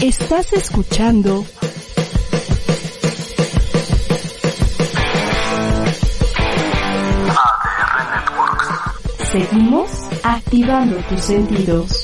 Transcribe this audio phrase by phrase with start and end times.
[0.00, 1.44] Estás escuchando
[7.26, 8.68] ADR Networks.
[9.32, 9.90] Seguimos
[10.22, 11.97] activando tus sentidos.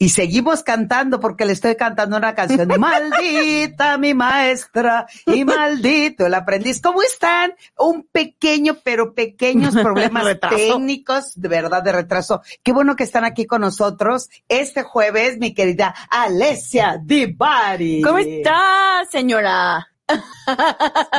[0.00, 2.68] Y seguimos cantando porque le estoy cantando una canción.
[2.78, 6.80] Maldita mi maestra y maldito el aprendiz.
[6.80, 7.54] ¿Cómo están?
[7.76, 12.42] Un pequeño, pero pequeños problemas técnicos, de verdad, de retraso.
[12.62, 18.00] Qué bueno que están aquí con nosotros este jueves, mi querida Alessia Divari.
[18.00, 19.88] ¿Cómo está, señora?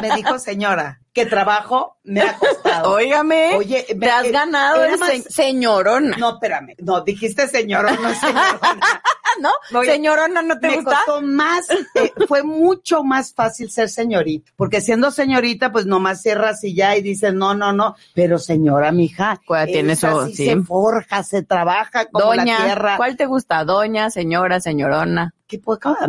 [0.02, 2.92] Me dijo señora, que trabajo me ha costado.
[2.96, 6.18] Óigame, Oye, me- te has eh, ganado el se- señorona.
[6.18, 6.76] No, espérame.
[6.80, 9.02] No, dijiste señora, no señorona.
[9.42, 9.52] ¿No?
[9.80, 10.96] Oye, señorona, ¿no te me gusta?
[11.06, 16.64] costó más, eh, fue mucho más fácil ser señorita, porque siendo señorita, pues nomás cierras
[16.64, 20.36] y ya y dices, no, no, no, pero señora, mija, Pues, tiene esa eso, sí
[20.36, 22.98] se forja, se trabaja como la Doña, tierra.
[22.98, 23.64] ¿cuál te gusta?
[23.64, 25.34] Doña, señora, señorona.
[25.48, 25.60] ¿Qué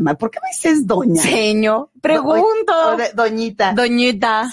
[0.00, 0.18] madre?
[0.18, 1.22] ¿Por qué me dices doña?
[1.22, 2.72] Señor, O pregunto.
[3.14, 4.48] doñita, Doñita.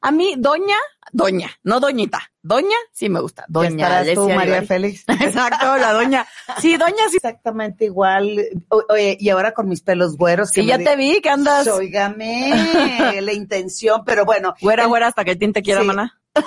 [0.00, 0.76] A mí, doña,
[1.12, 2.20] doña, no doñita.
[2.42, 3.42] Doña, sí me gusta.
[3.42, 4.62] ¿Qué Doña estarás tú, María.
[4.62, 5.04] Félix?
[5.08, 6.26] Exacto, la doña.
[6.60, 7.16] Sí, doña, sí.
[7.16, 8.40] Exactamente igual.
[8.68, 10.50] O- Oye, y ahora con mis pelos güeros.
[10.50, 14.54] que Sí, me ya te vi que andas Óigame, la intención, pero bueno.
[14.60, 15.86] güera, el- güera hasta que el tinte quiera, Sí.
[15.86, 16.18] maná.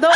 [0.00, 0.08] No,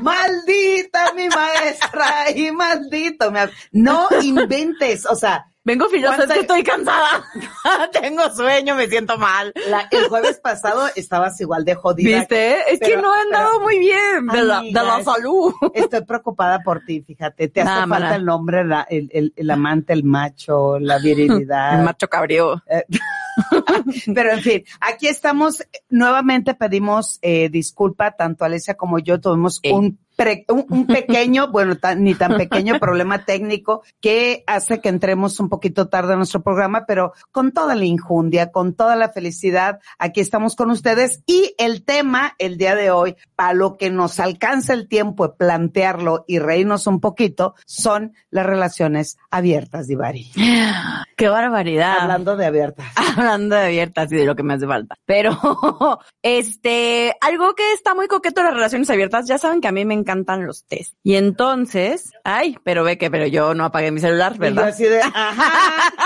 [0.00, 3.32] maldita mi maestra y maldito.
[3.72, 7.24] No inventes, o sea, Vengo filosa, es ¿Cuánta- que estoy cansada.
[7.92, 9.52] Tengo sueño, me siento mal.
[9.68, 12.18] la- el jueves pasado estabas igual de jodida.
[12.18, 12.72] ¿Viste?
[12.72, 15.54] Es que no he andado pero- muy bien de la, de la salud.
[15.72, 17.46] Estoy preocupada por ti, fíjate.
[17.48, 21.78] Te hace falta el nombre, la- el, el- el amante, el macho, la virilidad.
[21.78, 22.60] El macho cabrío.
[24.14, 25.62] Pero en fin, aquí estamos.
[25.88, 29.72] Nuevamente pedimos eh, disculpa, tanto Alicia como yo tuvimos Eh.
[29.72, 34.88] un, pre- un, un pequeño, bueno, tan- ni tan pequeño problema técnico que hace que
[34.88, 39.08] entremos un poquito tarde a nuestro programa, pero con toda la injundia, con toda la
[39.10, 41.22] felicidad, aquí estamos con ustedes.
[41.26, 45.34] Y el tema el día de hoy, para lo que nos alcanza el tiempo de
[45.34, 50.30] plantearlo y reírnos un poquito, son las relaciones abiertas, Divari.
[51.16, 51.98] Qué barbaridad.
[52.00, 52.86] Hablando de abiertas.
[53.16, 54.96] Hablando de abiertas y de lo que me hace falta.
[55.04, 55.38] Pero,
[56.22, 59.94] este, algo que está muy coqueto las relaciones abiertas, ya saben que a mí me
[60.02, 60.94] encantan los test.
[61.02, 64.68] Y entonces, ay, pero ve que, pero yo no apagué mi celular, ¿verdad?
[64.68, 65.52] así de, ajá.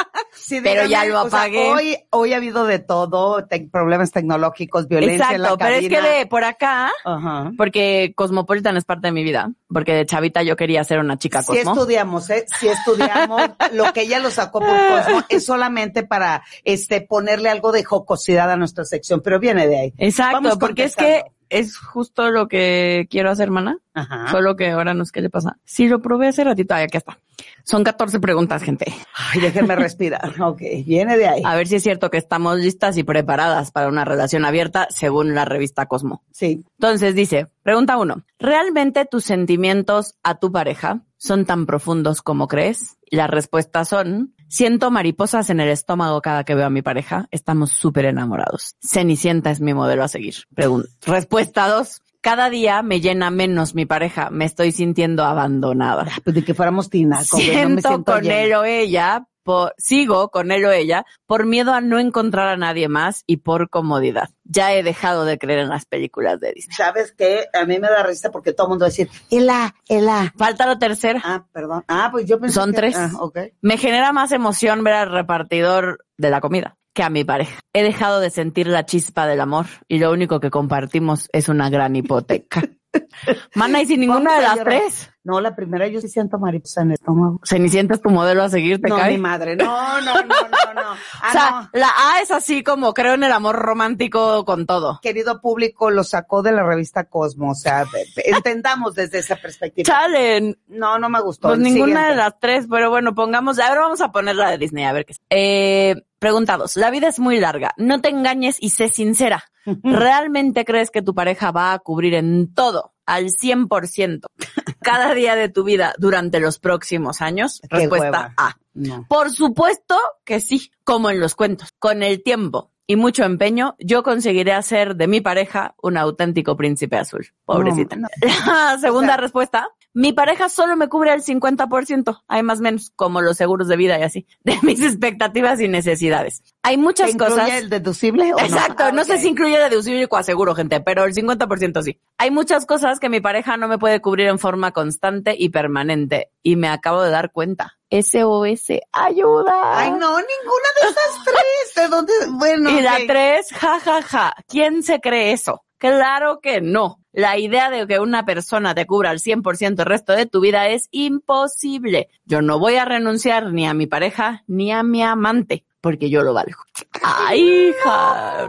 [0.38, 1.70] Sí, Pero ya lo sea, apagué.
[1.72, 5.88] hoy, hoy ha habido de todo, te- problemas tecnológicos, violencia en la Exacto, pero es
[5.88, 7.50] que de por acá, Ajá.
[7.56, 11.40] porque Cosmopolitan es parte de mi vida, porque de chavita yo quería ser una chica
[11.42, 11.72] Sí Cosmo.
[11.72, 12.44] estudiamos, ¿eh?
[12.60, 13.42] Sí estudiamos.
[13.72, 18.50] Lo que ella lo sacó por Cosmo es solamente para, este, ponerle algo de jocosidad
[18.50, 19.94] a nuestra sección, pero viene de ahí.
[19.96, 21.24] Exacto, porque es que.
[21.48, 23.78] Es justo lo que quiero hacer, mana.
[23.94, 24.30] Ajá.
[24.30, 25.58] Solo que ahora no sé qué le pasa.
[25.64, 26.74] Sí, lo probé hace ratito.
[26.74, 27.18] Ay, aquí está.
[27.64, 28.86] Son 14 preguntas, gente.
[29.14, 30.40] Ay, déjenme respirar.
[30.40, 31.42] Ok, viene de ahí.
[31.44, 35.34] A ver si es cierto que estamos listas y preparadas para una relación abierta según
[35.34, 36.22] la revista Cosmo.
[36.30, 36.64] Sí.
[36.78, 42.98] Entonces dice, pregunta uno, ¿realmente tus sentimientos a tu pareja son tan profundos como crees?
[43.10, 47.70] Las respuestas son, siento mariposas en el estómago cada que veo a mi pareja, estamos
[47.70, 48.74] súper enamorados.
[48.80, 50.34] Cenicienta es mi modelo a seguir.
[50.54, 56.06] Pregun- respuesta dos, cada día me llena menos mi pareja, me estoy sintiendo abandonada.
[56.24, 57.16] Pues de que fuéramos Tina.
[57.16, 58.34] no me Siento siento con llena.
[58.40, 62.56] él o ella, por- sigo con él o ella, por miedo a no encontrar a
[62.56, 64.28] nadie más y por comodidad.
[64.44, 66.76] Ya he dejado de creer en las películas de Disney.
[66.76, 67.46] ¿Sabes qué?
[67.58, 70.34] A mí me da risa porque todo el mundo va a decir, Ela, Ela.
[70.36, 71.22] Falta la tercera.
[71.24, 71.84] Ah, perdón.
[71.88, 72.96] Ah, pues yo pensé Son que- tres.
[72.98, 73.38] Ah, ok.
[73.62, 77.60] Me genera más emoción ver al repartidor de la comida que a mi pareja.
[77.72, 81.70] He dejado de sentir la chispa del amor y lo único que compartimos es una
[81.70, 82.62] gran hipoteca.
[83.54, 85.10] Mana, y sin ninguna de las tres.
[85.26, 87.40] No, la primera yo sí siento mariposa en el estómago.
[87.44, 89.10] Cenicienta es tu modelo a seguir, ¿te no, cae?
[89.14, 89.56] mi madre.
[89.56, 90.86] No, no, no, no, no.
[91.20, 91.68] Ah, o sea, no.
[91.72, 95.00] la A es así como creo en el amor romántico con todo.
[95.02, 97.50] Querido público, lo sacó de la revista Cosmo.
[97.50, 97.84] O sea,
[98.24, 99.84] entendamos desde esa perspectiva.
[99.84, 101.48] Chalen, No, no me gustó.
[101.48, 102.10] Pues El ninguna siguiente.
[102.10, 105.06] de las tres, pero bueno, pongamos, ahora vamos a poner la de Disney, a ver
[105.06, 105.20] qué es.
[105.30, 109.42] Eh, preguntados, la vida es muy larga, no te engañes y sé sincera.
[109.82, 114.20] ¿Realmente crees que tu pareja va a cubrir en todo, al 100%,
[114.82, 117.60] cada día de tu vida durante los próximos años?
[117.70, 118.34] Respuesta.
[118.36, 118.56] A.
[118.74, 119.06] No.
[119.08, 121.70] Por supuesto que sí, como en los cuentos.
[121.78, 126.96] Con el tiempo y mucho empeño, yo conseguiré hacer de mi pareja un auténtico príncipe
[126.96, 127.26] azul.
[127.44, 127.96] Pobrecita.
[127.96, 128.28] No, no.
[128.46, 129.68] La segunda O sea- respuesta.
[129.96, 133.78] Mi pareja solo me cubre el 50%, hay más o menos, como los seguros de
[133.78, 136.42] vida y así, de mis expectativas y necesidades.
[136.62, 137.50] Hay muchas ¿Te incluye cosas.
[137.54, 138.44] el deducible o no?
[138.44, 141.98] Exacto, Ah, no sé si incluye deducible y coaseguro, gente, pero el 50% sí.
[142.18, 146.30] Hay muchas cosas que mi pareja no me puede cubrir en forma constante y permanente
[146.42, 147.78] y me acabo de dar cuenta.
[147.90, 149.78] SOS, ayuda.
[149.80, 151.74] Ay, no, ninguna de esas tres.
[151.74, 152.12] ¿De dónde?
[152.32, 152.70] Bueno.
[152.70, 154.34] Y la tres, ja, ja, ja.
[154.46, 155.62] ¿Quién se cree eso?
[155.78, 157.00] Claro que no.
[157.12, 160.68] La idea de que una persona te cubra al 100% el resto de tu vida
[160.68, 162.08] es imposible.
[162.24, 166.22] Yo no voy a renunciar ni a mi pareja ni a mi amante porque yo
[166.22, 166.58] lo valgo.
[167.02, 168.48] Ay, hija.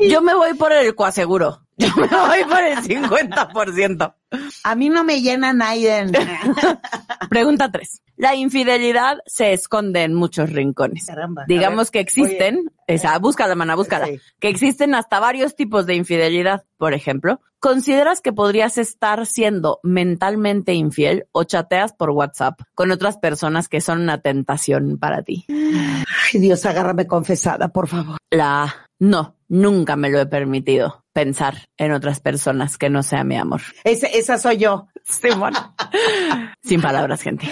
[0.00, 1.63] Yo me voy por el coaseguro.
[1.76, 4.14] Yo me voy por el 50%.
[4.64, 6.12] A mí no me llena Naiden.
[7.30, 8.00] Pregunta tres.
[8.16, 11.06] La infidelidad se esconde en muchos rincones.
[11.06, 11.44] Caramba.
[11.48, 11.92] Digamos ver.
[11.92, 14.20] que existen, esa, búscala, mana, búscala, Sí.
[14.38, 16.64] que existen hasta varios tipos de infidelidad.
[16.76, 23.18] Por ejemplo, ¿consideras que podrías estar siendo mentalmente infiel o chateas por WhatsApp con otras
[23.18, 25.44] personas que son una tentación para ti?
[25.48, 28.18] Ay, Dios, agárrame confesada, por favor.
[28.30, 33.36] La no, nunca me lo he permitido pensar en otras personas que no sea mi
[33.36, 33.60] amor.
[33.84, 34.88] Ese- esa soy yo.
[35.04, 35.74] Sí, bueno.
[36.62, 37.46] Sin palabras, gente.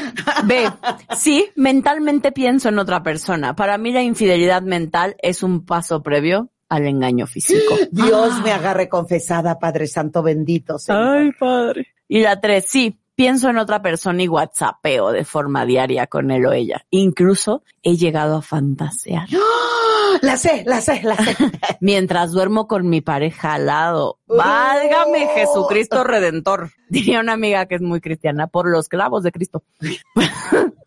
[0.45, 0.69] B.
[1.17, 3.55] Sí, mentalmente pienso en otra persona.
[3.55, 7.77] Para mí la infidelidad mental es un paso previo al engaño físico.
[7.91, 10.79] Dios me agarre confesada, Padre Santo bendito.
[10.79, 11.37] Señor.
[11.39, 11.89] padre.
[12.09, 16.47] Y la tres, sí, pienso en otra persona y whatsappeo de forma diaria con él
[16.47, 16.87] o ella.
[16.91, 19.29] Incluso he llegado a fantasear.
[20.23, 21.37] La sé, la sé, la sé.
[21.81, 24.19] Mientras duermo con mi pareja al lado.
[24.26, 25.35] Válgame Oh.
[25.35, 26.70] Jesucristo Redentor.
[26.88, 29.62] Diría una amiga que es muy cristiana, por los clavos de Cristo.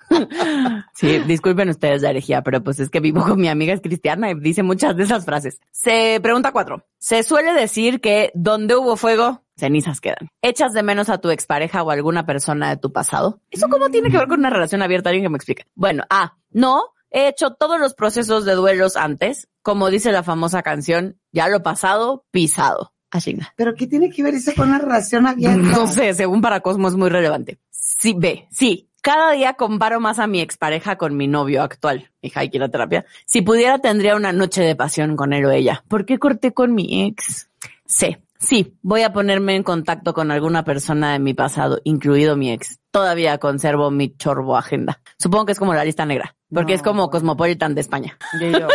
[0.94, 4.30] Sí, disculpen ustedes la herejía, pero pues es que vivo con mi amiga es cristiana
[4.30, 5.60] y dice muchas de esas frases.
[5.72, 6.86] Se pregunta cuatro.
[7.00, 10.30] Se suele decir que donde hubo fuego, cenizas quedan.
[10.42, 13.42] ¿Echas de menos a tu expareja o alguna persona de tu pasado?
[13.50, 15.10] ¿Eso cómo tiene que ver con una relación abierta?
[15.10, 15.66] Alguien que me explique.
[15.74, 16.84] Bueno, ah, no,
[17.16, 19.48] he hecho todos los procesos de duelos antes.
[19.62, 22.92] Como dice la famosa canción, ya lo pasado, pisado.
[23.10, 23.54] Ashinga.
[23.56, 25.58] Pero ¿qué tiene que ver eso con una relación abierta?
[25.58, 27.58] No sé, según para Cosmo es muy relevante.
[27.72, 28.90] Sí, ve, sí.
[29.02, 32.64] Cada día comparo más a mi expareja con mi novio actual, hija, hay que ir
[32.64, 33.06] a terapia.
[33.26, 35.84] Si pudiera, tendría una noche de pasión con él o ella.
[35.88, 37.50] ¿Por qué corté con mi ex?
[37.86, 42.52] Sí, sí, voy a ponerme en contacto con alguna persona de mi pasado, incluido mi
[42.52, 42.80] ex.
[42.92, 45.02] Todavía conservo mi chorbo agenda.
[45.20, 47.10] Supongo que es como la lista negra, porque No, es como.
[47.10, 48.18] Cosmopolitan de España.
[48.40, 48.68] Yo,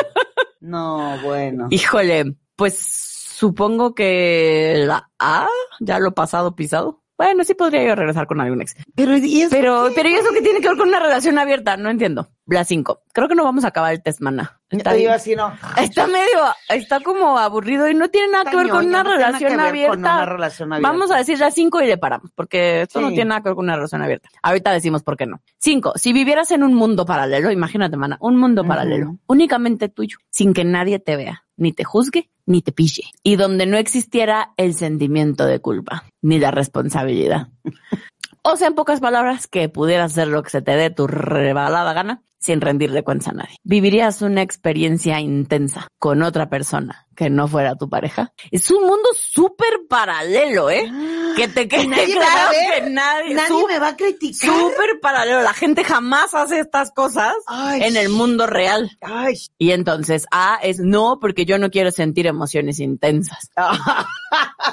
[0.61, 1.69] no, bueno.
[1.71, 5.49] Híjole, pues supongo que la A,
[5.81, 7.03] ya lo pasado pisado.
[7.17, 8.75] Bueno, sí podría yo regresar con algún ex.
[8.95, 9.93] Pero, ¿y eso Pero, qué?
[9.95, 11.77] pero ¿y eso que tiene que ver con una relación abierta?
[11.77, 12.31] No entiendo.
[12.51, 13.03] La 5.
[13.13, 14.61] Creo que no vamos a acabar el test, mana.
[14.71, 15.53] Está, Yo así no.
[15.77, 19.19] está medio, está como aburrido y no tiene nada que ver con una no tiene
[19.19, 19.91] nada relación que ver abierta.
[19.91, 20.93] con una relación abierta.
[20.93, 23.57] Vamos a decir la 5 y le paramos, porque esto no tiene nada que ver
[23.57, 24.29] con una relación abierta.
[24.43, 25.41] Ahorita decimos por qué no.
[25.59, 25.95] 5.
[25.97, 30.65] Si vivieras en un mundo paralelo, imagínate, mana, un mundo paralelo, únicamente tuyo, sin que
[30.65, 33.05] nadie te vea, ni te juzgue, ni te pille.
[33.23, 37.49] Y donde no existiera el sentimiento de culpa, ni la responsabilidad.
[38.43, 41.93] O sea, en pocas palabras, que pudieras hacer lo que se te dé tu rebalada
[41.93, 43.57] gana sin rendirle cuentas a nadie.
[43.63, 48.33] ¿Vivirías una experiencia intensa con otra persona que no fuera tu pareja?
[48.51, 50.91] Es un mundo súper paralelo, ¿eh?
[51.37, 52.85] Que te quede nadie claro ver.
[52.85, 53.35] que nadie,
[53.69, 54.51] me va a criticar.
[54.51, 55.43] súper paralelo.
[55.43, 57.83] La gente jamás hace estas cosas Ay.
[57.85, 58.91] en el mundo real.
[59.03, 59.35] Ay.
[59.59, 63.51] Y entonces, A es no, porque yo no quiero sentir emociones intensas.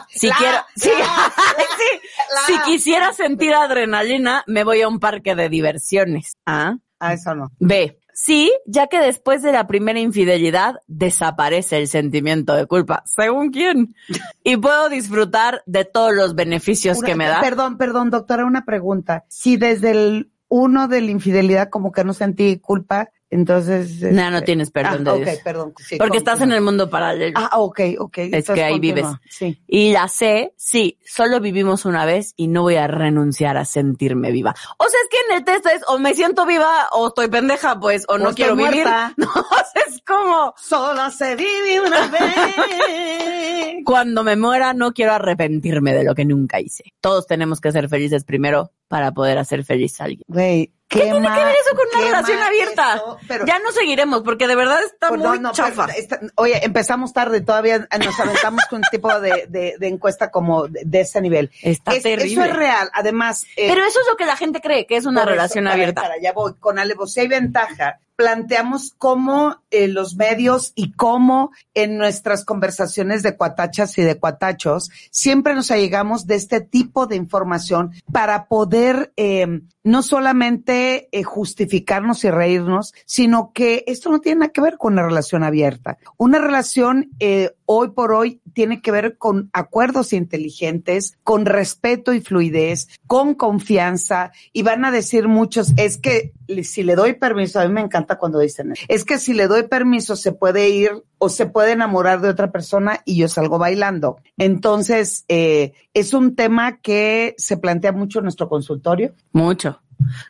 [0.09, 6.37] Si La- quiero, la- si quisiera sentir adrenalina, me voy a un parque de diversiones.
[6.45, 6.75] ¿Ah?
[6.99, 7.51] Ah, eso no.
[7.59, 7.99] B.
[8.13, 13.95] Sí, ya que después de la primera infidelidad desaparece el sentimiento de culpa, según quién.
[14.43, 17.41] Y puedo disfrutar de todos los beneficios Una- que me da.
[17.41, 19.25] Perdón, perdón, doctora, una pregunta.
[19.27, 24.01] Si desde el uno de la infidelidad como que no sentí culpa, entonces...
[24.01, 25.37] No, no este, tienes perdón ah, de Dios.
[25.43, 25.73] perdón.
[25.77, 27.33] sí, Porque estás en el mundo paralelo.
[27.35, 28.17] Ah, ok, ok.
[28.31, 29.05] Es que ahí vives.
[29.29, 29.61] Sí.
[29.67, 34.31] Y la C, sí, solo vivimos una vez y no voy a renunciar a sentirme
[34.31, 34.55] viva.
[34.77, 37.79] O sea, es que en el test es o me siento viva o estoy pendeja,
[37.79, 38.71] pues, o, no quiero vivir.
[38.71, 39.13] muerta.
[39.17, 43.77] No, o sea, es como Solo se vive una vez.
[43.83, 46.83] cuando me muera no quiero arrepentirme de lo que nunca hice.
[47.01, 50.23] Todos tenemos que ser felices primero para poder hacer feliz a alguien.
[50.27, 52.95] Güey, ¿Qué tiene que ver eso con una relación abierta?
[52.95, 55.85] eso, pero- ya no seguiremos porque de verdad está muy no, chafa.
[55.87, 60.67] está- oye, empezamos tarde, todavía nos aventamos con un tipo de, de, de encuesta como
[60.69, 61.51] de, de ese nivel.
[61.61, 62.31] Está Es- terrible.
[62.31, 62.89] Eso es real.
[62.93, 65.65] Además, eh, Pero eso es lo que la gente cree que es una eso, relación
[65.65, 66.01] para- abierta.
[66.03, 66.53] para, ya voy.
[66.59, 73.37] Con alevosía y ventaja, planteamos cómo eh, los medios y cómo en nuestras conversaciones de
[73.37, 79.61] cuatachas y de cuatachos siempre nos allegamos de este tipo de información para poder eh,
[79.87, 84.93] no solamente eh, justificarnos y reírnos, sino que esto no tiene nada que ver con
[84.93, 85.97] una relación abierta.
[86.17, 92.19] Una relación eh, hoy por hoy tiene que ver con acuerdos inteligentes, con respeto y
[92.19, 97.67] fluidez, con confianza, y van a decir muchos, es que si le doy permiso, a
[97.67, 101.29] mí me encanta cuando dicen, es que si le doy permiso se puede ir o
[101.29, 104.17] se puede enamorar de otra persona y yo salgo bailando.
[104.37, 109.13] Entonces, eh, es un tema que se plantea mucho en nuestro consultorio.
[109.31, 109.81] Mucho.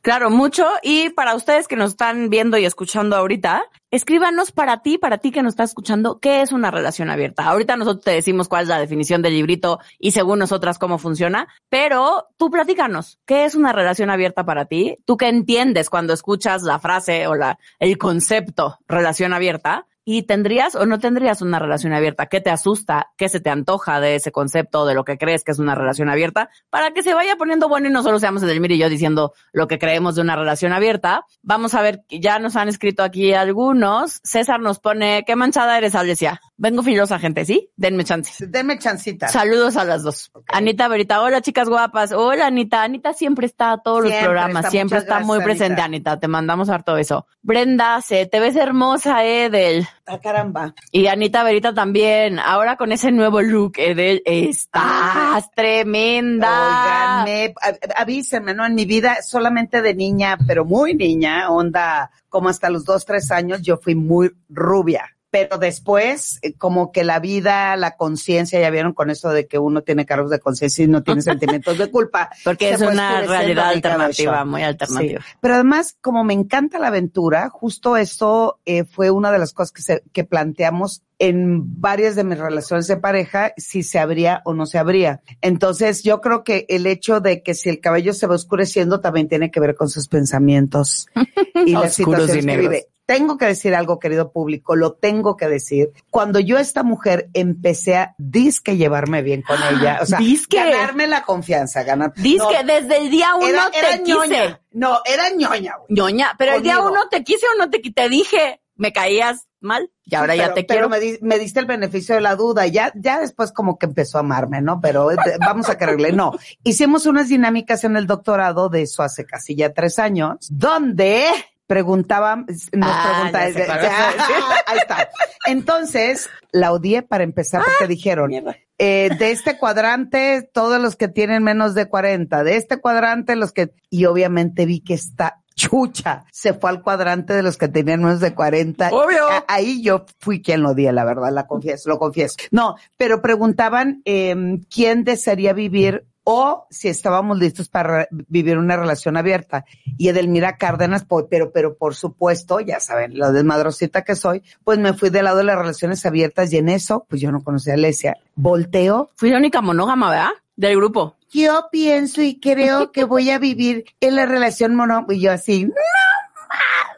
[0.01, 0.65] Claro, mucho.
[0.81, 5.31] Y para ustedes que nos están viendo y escuchando ahorita, escríbanos para ti, para ti
[5.31, 7.45] que nos estás escuchando, ¿qué es una relación abierta?
[7.45, 11.47] Ahorita nosotros te decimos cuál es la definición del librito y según nosotras cómo funciona,
[11.69, 14.97] pero tú platícanos, ¿qué es una relación abierta para ti?
[15.05, 19.86] ¿Tú qué entiendes cuando escuchas la frase o la, el concepto relación abierta?
[20.09, 22.27] ¿Y tendrías o no tendrías una relación abierta?
[22.27, 23.11] ¿Qué te asusta?
[23.17, 26.07] ¿Qué se te antoja de ese concepto, de lo que crees que es una relación
[26.07, 26.49] abierta?
[26.69, 29.67] Para que se vaya poniendo bueno y no solo seamos Edelmir y yo diciendo lo
[29.67, 31.25] que creemos de una relación abierta.
[31.41, 34.21] Vamos a ver, ya nos han escrito aquí algunos.
[34.23, 36.39] César nos pone, ¿qué manchada eres, Alesia?
[36.55, 37.69] Vengo filosa, gente, ¿sí?
[37.75, 38.47] Denme chance.
[38.47, 39.27] Denme chancita.
[39.27, 40.31] Saludos a las dos.
[40.47, 42.13] Anita Verita, hola chicas guapas.
[42.13, 42.81] Hola Anita.
[42.81, 44.71] Anita siempre está a todos los programas, está.
[44.71, 46.11] siempre está muy presente, Anita.
[46.11, 46.19] Anita.
[46.21, 47.27] Te mandamos harto eso.
[47.41, 49.85] Brenda C, te ves hermosa, Edel.
[50.09, 50.73] Ah, caramba.
[50.91, 52.39] Y Anita Verita también.
[52.39, 57.25] Ahora con ese nuevo look, Edel, estás tremenda.
[57.25, 57.53] Oiganme,
[57.93, 58.65] avísenme, ¿no?
[58.65, 63.31] En mi vida, solamente de niña, pero muy niña, onda, como hasta los dos, tres
[63.31, 65.16] años, yo fui muy rubia.
[65.29, 69.60] Pero después, eh, como que la vida, la conciencia, ya vieron con eso de que
[69.60, 72.29] uno tiene cargos de conciencia y no tiene sentimientos de culpa.
[72.43, 75.22] Porque es una realidad alternativa, muy alternativa.
[75.22, 75.38] Sí.
[75.41, 79.72] Pero además, como me encanta la aventura, justo eso eh, fue una de las cosas
[79.72, 84.53] que, se, que planteamos en varias de mis relaciones de pareja, si se abría o
[84.53, 85.22] no se abría.
[85.41, 89.27] Entonces, yo creo que el hecho de que si el cabello se va oscureciendo también
[89.27, 91.07] tiene que ver con sus pensamientos
[91.65, 92.88] y las y situaciones que vive.
[93.07, 95.91] Tengo que decir algo, querido público, lo tengo que decir.
[96.11, 100.57] Cuando yo esta mujer empecé a disque llevarme bien con ella, o sea, Disque.
[100.57, 102.13] ganarme la confianza, ganar.
[102.15, 104.03] Dice No, que desde el día uno era, te era quise.
[104.03, 104.61] ñoña.
[104.73, 105.87] No, era ñoña, güey.
[105.89, 109.47] ñoña, pero el día uno te quise o no te, qui- te dije, me caías
[109.59, 110.89] mal y ahora Sí, ya te pero quiero.
[110.89, 112.67] me, di- me diste el beneficio de la duda.
[112.67, 114.79] Ya, ya después como que empezó a amarme, ¿no?
[114.81, 116.11] Pero eh, vamos a creerle.
[116.11, 116.33] No.
[116.63, 121.25] Hicimos unas dinámicas en el doctorado de eso hace casi ya tres años, donde
[121.67, 124.36] preguntaban, nos Ah, pregunta- ya sé cuál vas a decir.
[124.65, 125.09] ahí está.
[125.45, 128.31] Entonces, la odié para empezar porque dijeron,
[128.77, 133.51] eh, de este cuadrante, todos los que tienen menos de 40, de este cuadrante, los
[133.51, 138.01] que, y obviamente vi que está chucha, se fue al cuadrante de los que tenían
[138.03, 138.89] menos de 40.
[138.91, 139.25] Obvio.
[139.47, 142.36] Ahí yo fui quien lo odié, la verdad, la confieso, lo confieso.
[142.51, 149.15] No, pero preguntaban em, quién desearía vivir o si estábamos listos para vivir una relación
[149.15, 149.63] abierta.
[149.98, 154.91] Y Edelmira Cárdenas, pero, pero por supuesto, ya saben, la desmadrosita que soy, pues me
[154.91, 157.75] fui del lado de las relaciones abiertas y en eso, pues yo no conocía a
[157.77, 158.17] Alesia.
[158.36, 159.10] Volteo.
[159.15, 160.31] Fui la única monógama, ¿verdad?
[160.57, 161.15] Del grupo.
[161.31, 165.63] Yo pienso y creo que voy a vivir en la relación mono, y yo así,
[165.63, 165.74] no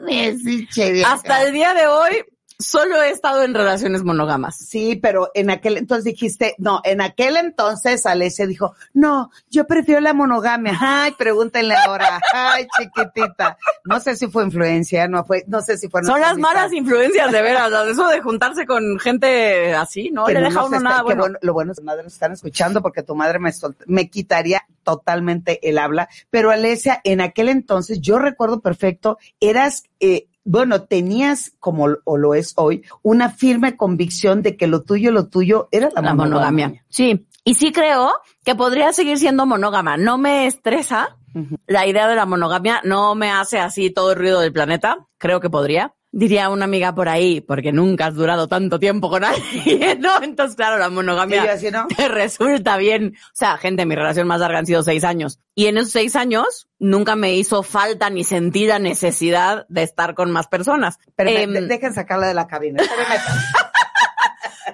[0.07, 1.13] mames, pinche vieja".
[1.13, 2.25] Hasta el día de hoy,
[2.59, 4.57] solo he estado en relaciones monógamas.
[4.57, 10.01] Sí, pero en aquel entonces dijiste, no, en aquel entonces Alesia dijo, no, yo prefiero
[10.01, 10.77] la monogamia.
[10.79, 12.19] Ay, pregúntenle ahora.
[12.33, 13.57] Ay, chiquitita.
[13.85, 17.31] No sé si fue influencia, no fue, no sé si fue Son las malas influencias,
[17.31, 17.71] de veras.
[17.89, 21.25] Eso de juntarse con gente así, no Que le no deja uno está- nada bueno.
[21.41, 23.51] Lo bueno es que tu madre nos están escuchando porque tu madre me,
[23.87, 26.09] me quitaría totalmente el habla.
[26.29, 32.33] Pero Alesia, en aquel entonces, yo recuerdo perfecto, eras, eh, bueno, tenías, como o lo
[32.33, 36.83] es hoy, una firme convicción de que lo tuyo, lo tuyo era la, La monogamia.
[36.89, 37.27] Sí.
[37.43, 38.13] Y sí creo
[38.43, 39.95] que podría seguir siendo monógama.
[39.97, 41.17] No me estresa
[41.67, 45.05] la idea de la monogamia, no me hace así todo el ruido del planeta.
[45.19, 45.93] Creo que podría.
[46.11, 50.23] Diría una amiga por ahí, porque nunca has durado tanto tiempo con alguien, ¿no?
[50.23, 51.85] Entonces, claro, la monogamia yo así, ¿no?
[51.95, 53.13] te resulta bien.
[53.15, 55.39] O sea, gente, mi relación más larga han sido seis años.
[55.53, 60.15] Y en esos seis años nunca me hizo falta ni sentí la necesidad de estar
[60.15, 60.97] con más personas.
[61.15, 62.81] Pero me- de- dejen sacarla de la cabina.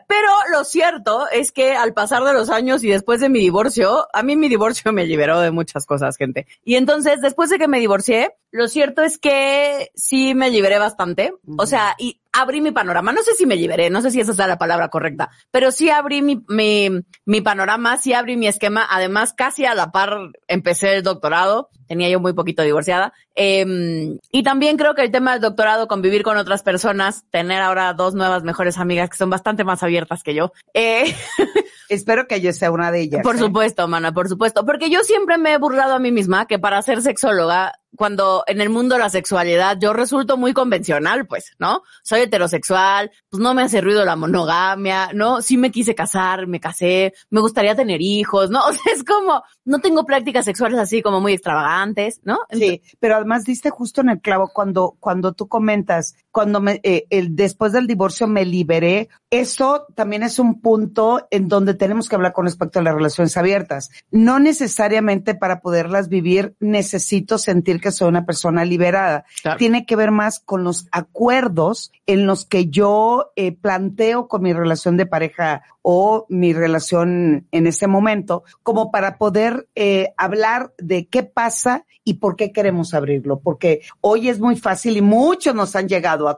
[0.07, 4.07] Pero lo cierto es que al pasar de los años y después de mi divorcio,
[4.13, 6.47] a mí mi divorcio me liberó de muchas cosas, gente.
[6.63, 11.33] Y entonces, después de que me divorcié, lo cierto es que sí me liberé bastante.
[11.57, 13.11] O sea, y abrí mi panorama.
[13.11, 15.89] No sé si me liberé, no sé si esa es la palabra correcta, pero sí
[15.89, 16.89] abrí mi, mi,
[17.25, 18.87] mi panorama, sí abrí mi esquema.
[18.89, 21.69] Además, casi a la par empecé el doctorado.
[21.85, 23.11] Tenía yo muy poquito divorciada.
[23.35, 27.93] Eh, y también creo que el tema del doctorado, convivir con otras personas, tener ahora
[27.93, 30.53] dos nuevas mejores amigas que son bastante más abiertas que yo.
[30.73, 31.13] Eh,
[31.89, 33.21] Espero que yo sea una de ellas.
[33.21, 33.39] por ¿eh?
[33.39, 34.65] supuesto, mana, por supuesto.
[34.65, 38.61] Porque yo siempre me he burlado a mí misma que para ser sexóloga, cuando en
[38.61, 41.83] el mundo de la sexualidad yo resulto muy convencional, pues, ¿no?
[42.03, 45.41] Soy heterosexual, pues no me hace ruido la monogamia, ¿no?
[45.41, 48.59] Sí me quise casar, me casé, me gustaría tener hijos, ¿no?
[48.65, 52.39] O sea, es como, no tengo prácticas sexuales así como muy extravagantes, ¿no?
[52.51, 57.05] Sí, pero además diste justo en el clavo cuando, cuando tú comentas, cuando me, eh,
[57.09, 62.15] el, después del divorcio me liberé, eso también es un punto en donde tenemos que
[62.15, 63.89] hablar con respecto a las relaciones abiertas.
[64.11, 69.25] No necesariamente para poderlas vivir necesito sentir que soy una persona liberada.
[69.41, 69.57] Claro.
[69.57, 74.53] Tiene que ver más con los acuerdos en los que yo eh, planteo con mi
[74.53, 81.07] relación de pareja o mi relación en ese momento, como para poder eh, hablar de
[81.07, 83.39] qué pasa y por qué queremos abrirlo.
[83.39, 86.37] Porque hoy es muy fácil y muchos nos han llegado a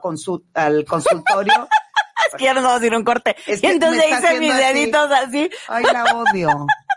[0.54, 1.68] al consultorio.
[2.26, 3.36] Es que ya nos vamos a ir un corte.
[3.46, 4.74] Es que entonces hice mis haciendo así.
[4.74, 5.50] deditos así.
[5.68, 6.66] Ay, la odio.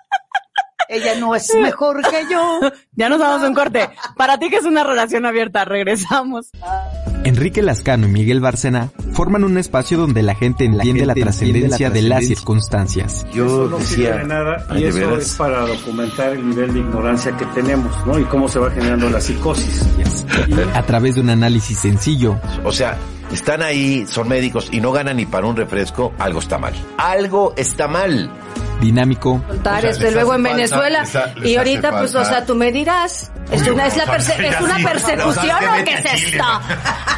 [0.91, 2.59] Ella no es mejor que yo.
[2.93, 3.89] Ya nos vamos a un corte.
[4.17, 6.51] Para ti que es una relación abierta, regresamos.
[7.23, 12.01] Enrique Lascano y Miguel Bárcena forman un espacio donde la gente entiende la trascendencia de
[12.01, 13.25] las circunstancias.
[13.33, 15.23] Yo eso no sirve decía, de nada y de eso veras.
[15.23, 18.19] es para documentar el nivel de ignorancia que tenemos, ¿no?
[18.19, 19.85] Y cómo se va generando la psicosis.
[20.73, 22.97] A través de un análisis sencillo, o sea,
[23.31, 26.73] están ahí, son médicos y no ganan ni para un refresco, algo está mal.
[26.97, 28.29] Algo está mal.
[28.81, 32.15] Dinámico, contar, O sea, les luego en falta- Venezuela les ha- les y ahorita pues
[32.15, 35.93] o sea tú me dirás es una es la perse- es una persecución o qué
[35.93, 36.43] es esto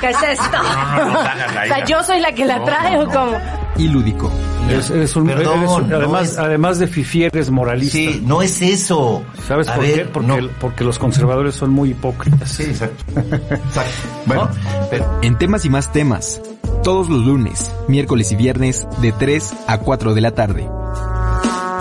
[0.02, 3.38] qué es esto o sea yo soy la que la trae o cómo
[3.76, 4.32] y lúdico.
[4.70, 7.98] Eres, eres un, Perdón, eres un- no además, es- además de fifi eres moralista.
[7.98, 9.24] Sí, no es eso.
[9.48, 10.06] ¿Sabes A por ver, qué?
[10.06, 10.50] Porque, no.
[10.62, 12.50] porque los conservadores son muy hipócritas.
[12.52, 13.04] Sí, exacto.
[13.16, 13.92] Exacto.
[14.28, 14.48] Bueno,
[14.92, 16.40] pero En temas y más temas,
[16.84, 20.70] todos los lunes, miércoles y viernes de 3 a 4 de la tarde.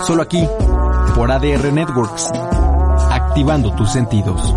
[0.05, 0.45] Solo aquí,
[1.15, 2.29] por ADR Networks,
[3.09, 4.53] activando tus sentidos.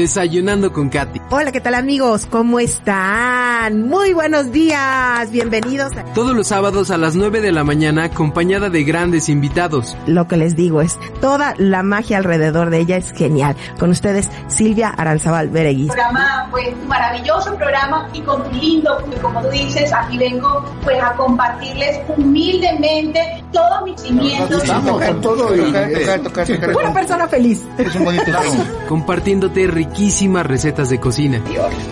[0.00, 1.22] Desayunando con Katy.
[1.30, 2.26] Hola, ¿qué tal amigos?
[2.26, 3.88] ¿Cómo están?
[3.88, 5.90] Muy buenos días, bienvenidos.
[5.96, 9.96] a- Todos los sábados a las 9 de la mañana acompañada de grandes invitados.
[10.06, 13.56] Lo que les digo es, toda la magia alrededor de ella es genial.
[13.78, 15.86] Con ustedes, Silvia Aranzabal Beregui.
[15.86, 21.02] programa, pues un maravilloso programa y con lindo, porque como tú dices, aquí vengo pues
[21.02, 23.18] a compartirles humildemente
[23.50, 24.62] todos mis cimientos.
[24.62, 26.76] tocar todo y tocar, tocar, tocar.
[26.76, 27.62] Una persona feliz.
[27.78, 28.24] Es un bonito.
[28.90, 31.42] Compartiéndote riquísimas recetas de cocina.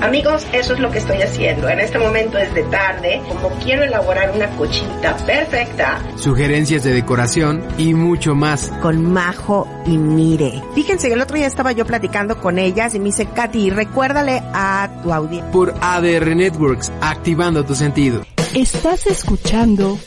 [0.01, 1.69] Amigos, eso es lo que estoy haciendo.
[1.69, 6.03] En este momento es de tarde, como quiero elaborar una cochinita perfecta.
[6.17, 8.69] Sugerencias de decoración y mucho más.
[8.83, 10.63] Con Majo y Mire.
[10.75, 14.43] Fíjense que el otro día estaba yo platicando con ellas y me dice, Katy, recuérdale
[14.53, 15.51] a tu audiencia.
[15.51, 18.23] Por ADR Networks, activando tu sentido.
[18.55, 19.99] Estás escuchando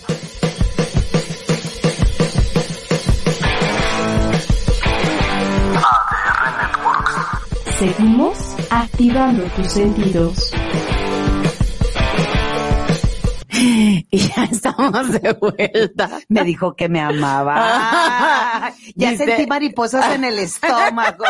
[7.79, 8.37] Seguimos
[8.71, 10.51] activando tus sentidos.
[13.51, 16.09] Y ya estamos de vuelta.
[16.29, 17.55] Me dijo que me amaba.
[17.57, 21.25] Ah, ya Dice- sentí mariposas en el estómago.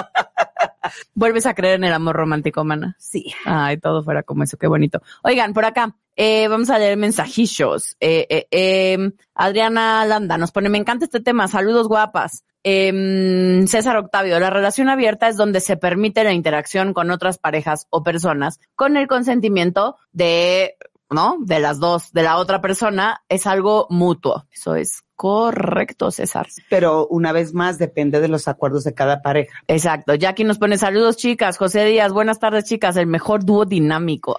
[1.13, 2.95] ¿Vuelves a creer en el amor romántico, mana?
[2.99, 3.33] Sí.
[3.45, 5.01] Ay, todo fuera como eso, qué bonito.
[5.23, 7.97] Oigan, por acá, eh, vamos a leer mensajillos.
[7.99, 12.43] Eh, eh, eh, Adriana Landa nos pone, me encanta este tema, saludos guapas.
[12.69, 17.87] Eh, César Octavio, la relación abierta es donde se permite la interacción con otras parejas
[17.89, 20.75] o personas con el consentimiento de,
[21.09, 21.37] ¿no?
[21.39, 24.47] De las dos, de la otra persona, es algo mutuo.
[24.51, 26.47] Eso es correcto, César.
[26.69, 29.53] Pero una vez más depende de los acuerdos de cada pareja.
[29.69, 30.15] Exacto.
[30.15, 31.57] Jackie nos pone saludos, chicas.
[31.57, 32.97] José Díaz, buenas tardes, chicas.
[32.97, 34.37] El mejor dúo dinámico.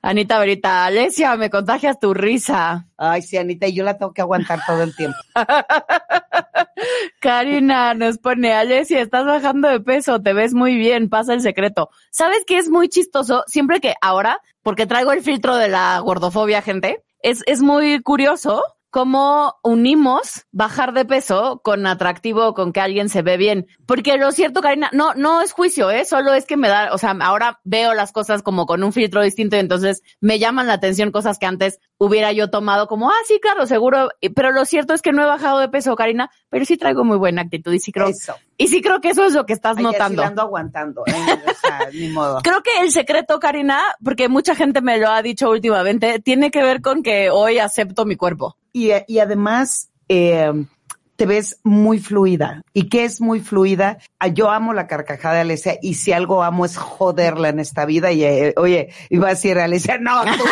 [0.00, 2.86] Anita Verita, Alesia, me contagias tu risa.
[2.96, 5.18] Ay, sí, Anita, y yo la tengo que aguantar todo el tiempo.
[7.20, 11.90] Karina nos pone, Alesia, estás bajando de peso, te ves muy bien, pasa el secreto.
[12.10, 13.44] ¿Sabes qué es muy chistoso?
[13.46, 18.62] Siempre que ahora, porque traigo el filtro de la gordofobia, gente, es, es muy curioso
[18.92, 23.66] cómo unimos bajar de peso con atractivo, con que alguien se ve bien.
[23.86, 26.04] Porque lo cierto, Karina, no, no es juicio, ¿eh?
[26.04, 29.22] Solo es que me da, o sea, ahora veo las cosas como con un filtro
[29.22, 33.24] distinto y entonces me llaman la atención cosas que antes hubiera yo tomado como, ah,
[33.26, 34.10] sí, claro, seguro.
[34.36, 37.16] Pero lo cierto es que no he bajado de peso, Karina, pero sí traigo muy
[37.16, 38.10] buena actitud y sí creo.
[38.58, 40.22] Y sí creo que eso es lo que estás Ay, notando.
[40.22, 41.12] ando aguantando, ¿eh?
[41.12, 42.40] O sea, ni modo.
[42.42, 46.62] Creo que el secreto, Karina, porque mucha gente me lo ha dicho últimamente, tiene que
[46.62, 48.56] ver con que hoy acepto mi cuerpo.
[48.72, 50.52] Y, y además, eh,
[51.16, 52.62] te ves muy fluida.
[52.72, 53.98] ¿Y qué es muy fluida?
[54.18, 57.84] Ah, Yo amo la carcajada de Alicia y si algo amo es joderla en esta
[57.84, 58.12] vida.
[58.12, 60.44] Y eh, oye, iba a decir a Alicia, no, tú.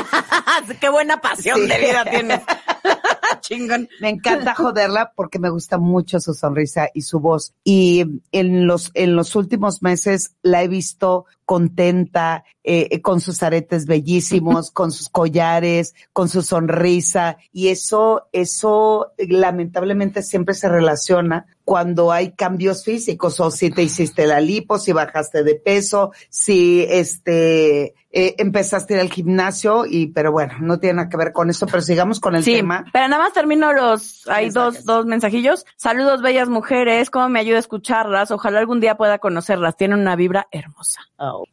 [0.81, 1.67] Qué buena pasión Sí.
[1.67, 2.41] de vida tienes.
[3.41, 3.89] Chingón.
[4.01, 7.55] Me encanta joderla porque me gusta mucho su sonrisa y su voz.
[7.65, 13.87] Y en los, en los últimos meses la he visto contenta, eh, con sus aretes
[13.87, 17.39] bellísimos, con sus collares, con su sonrisa.
[17.53, 23.85] Y eso, eso eh, lamentablemente siempre se relaciona cuando hay cambios físicos o si te
[23.85, 29.87] hiciste la lipo, si bajaste de peso, si este eh, empezaste a ir al gimnasio
[29.87, 32.55] y pero bueno, no tiene nada que ver con eso, pero sigamos con el Sí,
[32.55, 32.87] tema.
[32.93, 35.65] pero nada más termino los, hay dos, dos mensajillos.
[35.77, 38.33] Saludos, bellas mujeres, cómo me ayuda a escucharlas.
[38.33, 39.77] Ojalá algún día pueda conocerlas.
[39.77, 41.03] Tienen una vibra hermosa.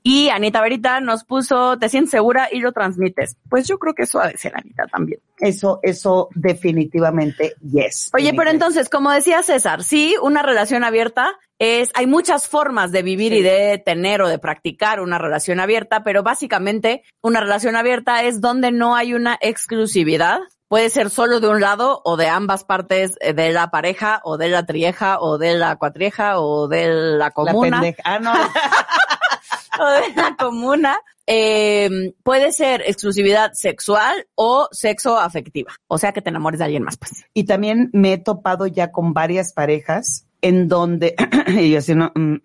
[0.02, 3.38] Y Anita Verita nos puso, te sientes segura y lo transmites.
[3.52, 5.20] Pues yo creo que eso ha de ser Anita también.
[5.40, 8.10] Eso, eso definitivamente, yes.
[8.14, 13.04] Oye, pero entonces, como decía César, sí, una relación abierta es, hay muchas formas de
[13.04, 18.24] vivir y de tener o de practicar una relación abierta, pero básicamente una relación abierta
[18.24, 20.40] es donde no hay una exclusividad.
[20.68, 24.38] Puede ser solo de un lado o de ambas partes eh, de la pareja o
[24.38, 27.80] de la trieja o de la cuatrieja o de la La comuna.
[27.80, 28.02] pendeja.
[28.04, 28.34] Ah, no.
[29.80, 30.98] o de la comuna.
[31.28, 35.74] Eh, puede ser exclusividad sexual o sexo afectiva.
[35.88, 37.26] O sea que te enamores de alguien más, pues.
[37.34, 41.16] Y también me he topado ya con varias parejas en donde,
[41.48, 42.36] y así no, mm,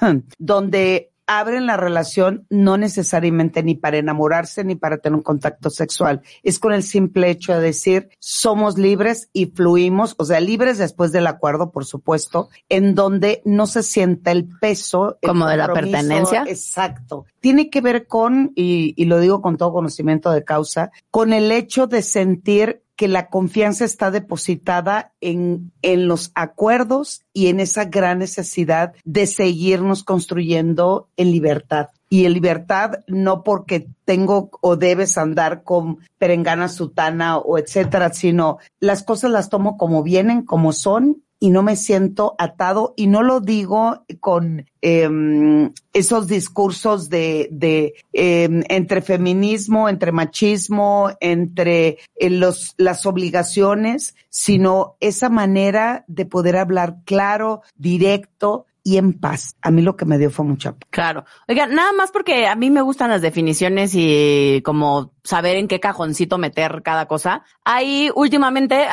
[0.38, 6.20] donde abren la relación no necesariamente ni para enamorarse ni para tener un contacto sexual.
[6.42, 11.10] Es con el simple hecho de decir somos libres y fluimos, o sea, libres después
[11.12, 15.18] del acuerdo, por supuesto, en donde no se sienta el peso.
[15.22, 16.44] el Como de la pertenencia.
[16.46, 17.24] Exacto.
[17.40, 21.50] Tiene que ver con, y, y lo digo con todo conocimiento de causa, con el
[21.50, 27.86] hecho de sentir que la confianza está depositada en, en los acuerdos y en esa
[27.86, 31.88] gran necesidad de seguirnos construyendo en libertad.
[32.08, 38.58] Y en libertad no porque tengo o debes andar con perengana sutana o etcétera, sino
[38.78, 43.24] las cosas las tomo como vienen, como son y no me siento atado y no
[43.24, 52.30] lo digo con em, esos discursos de, de em, entre feminismo, entre machismo, entre eh,
[52.30, 59.56] los, las obligaciones, sino esa manera de poder hablar claro, directo y en paz.
[59.62, 60.88] A mí lo que me dio fue mucha paz.
[60.90, 61.24] Claro.
[61.48, 65.80] Oigan, nada más porque a mí me gustan las definiciones y como saber en qué
[65.80, 67.44] cajoncito meter cada cosa.
[67.64, 68.86] Hay últimamente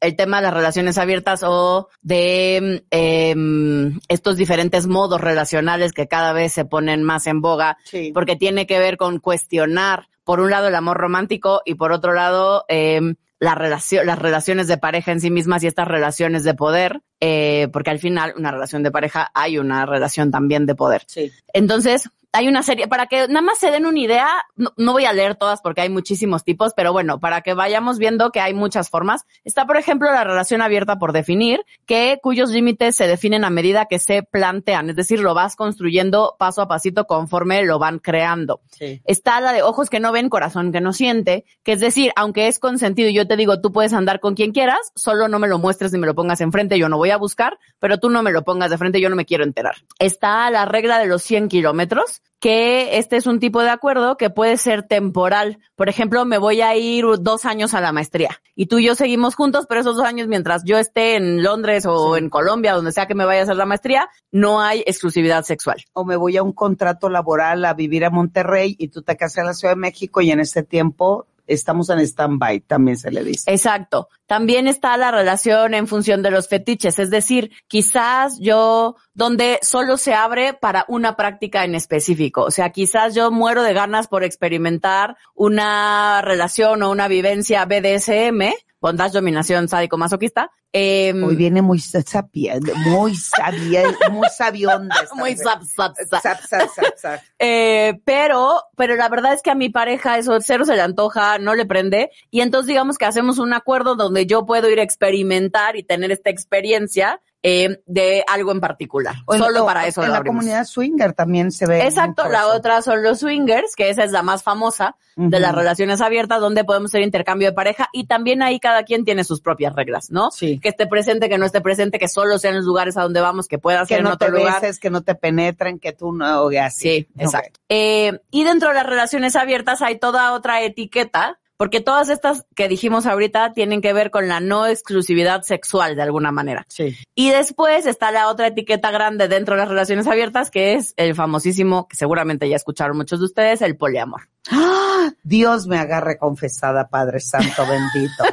[0.00, 6.32] el tema de las relaciones abiertas o de em, estos diferentes modos relacionales que cada
[6.32, 7.76] vez se ponen más en boga
[8.12, 12.14] porque tiene que ver con cuestionar, por un lado, el amor romántico y por otro
[12.14, 16.54] lado, em, la relación, las relaciones de pareja en sí mismas y estas relaciones de
[16.54, 21.06] poder, eh, porque al final una relación de pareja hay una relación también de poder.
[21.52, 25.04] Entonces, hay una serie, para que nada más se den una idea, no, no voy
[25.04, 28.54] a leer todas porque hay muchísimos tipos, pero bueno, para que vayamos viendo que hay
[28.54, 29.24] muchas formas.
[29.44, 33.86] Está, por ejemplo, la relación abierta por definir, que cuyos límites se definen a medida
[33.86, 38.60] que se plantean, es decir, lo vas construyendo paso a pasito conforme lo van creando.
[39.04, 42.48] Está la de ojos que no ven, corazón que no siente, que es decir, aunque
[42.48, 45.46] es consentido y yo te digo, tú puedes andar con quien quieras, solo no me
[45.46, 48.22] lo muestres ni me lo pongas enfrente, yo no voy a buscar, pero tú no
[48.22, 49.76] me lo pongas de frente, yo no me quiero enterar.
[49.98, 54.28] Está la regla de los 100 kilómetros, que este es un tipo de acuerdo que
[54.28, 55.60] puede ser temporal.
[55.76, 58.94] Por ejemplo, me voy a ir dos años a la maestría y tú y yo
[58.94, 62.92] seguimos juntos, pero esos dos años mientras yo esté en Londres o en Colombia, donde
[62.92, 65.84] sea que me vaya a hacer la maestría, no hay exclusividad sexual.
[65.94, 69.38] O me voy a un contrato laboral a vivir a Monterrey y tú te casas
[69.38, 73.24] en la Ciudad de México y en ese tiempo estamos en stand-by, también se le
[73.24, 73.50] dice.
[73.50, 74.08] Exacto.
[74.26, 79.96] También está la relación en función de los fetiches, es decir, quizás yo, donde solo
[79.96, 82.42] se abre para una práctica en específico.
[82.42, 88.52] O sea, quizás yo muero de ganas por experimentar una relación o una vivencia BDSM,
[88.84, 90.50] bondage, dominación, sádico, masoquista.
[90.70, 94.94] em, Hoy viene muy sabia, muy sabia, muy sabionda.
[95.14, 95.94] Muy sap, sap.
[95.96, 97.20] Sap, sap, sap, sap.
[97.38, 101.38] Eh, pero, pero la verdad es que a mi pareja eso cero se le antoja,
[101.38, 102.10] no le prende.
[102.30, 106.12] Y entonces digamos que hacemos un acuerdo donde yo puedo ir a experimentar y tener
[106.12, 109.16] esta experiencia eh, de algo en particular.
[109.26, 110.40] O Solo para eso En lo la abrimos.
[110.40, 111.82] comunidad swinger también se ve.
[111.84, 116.00] Exacto, la otra son los swingers, que esa es la más famosa de las relaciones
[116.00, 119.74] abiertas, donde podemos hacer intercambio de pareja y también ahí cada quien tiene sus propias
[119.76, 120.30] reglas, ¿no?
[120.30, 120.58] Sí.
[120.58, 123.20] Que esté presente, que no esté presente, que solo sea en los lugares a donde
[123.20, 124.62] vamos, que pueda ser Que en no otro te lugar.
[124.62, 126.80] beses, que no te penetren, que tú no, o así.
[126.88, 127.60] Sí, exacto.
[127.68, 132.68] Eh, y dentro de las relaciones abiertas hay toda otra etiqueta, porque todas estas que
[132.68, 136.64] dijimos ahorita tienen que ver con la no exclusividad sexual de alguna manera.
[136.68, 136.96] Sí.
[137.14, 141.14] Y después está la otra etiqueta grande dentro de las relaciones abiertas, que es el
[141.14, 144.28] famosísimo, que seguramente ya escucharon muchos de ustedes, el poliamor.
[144.50, 145.12] ¡Ah!
[145.22, 148.24] Dios me agarre confesada, Padre Santo bendito.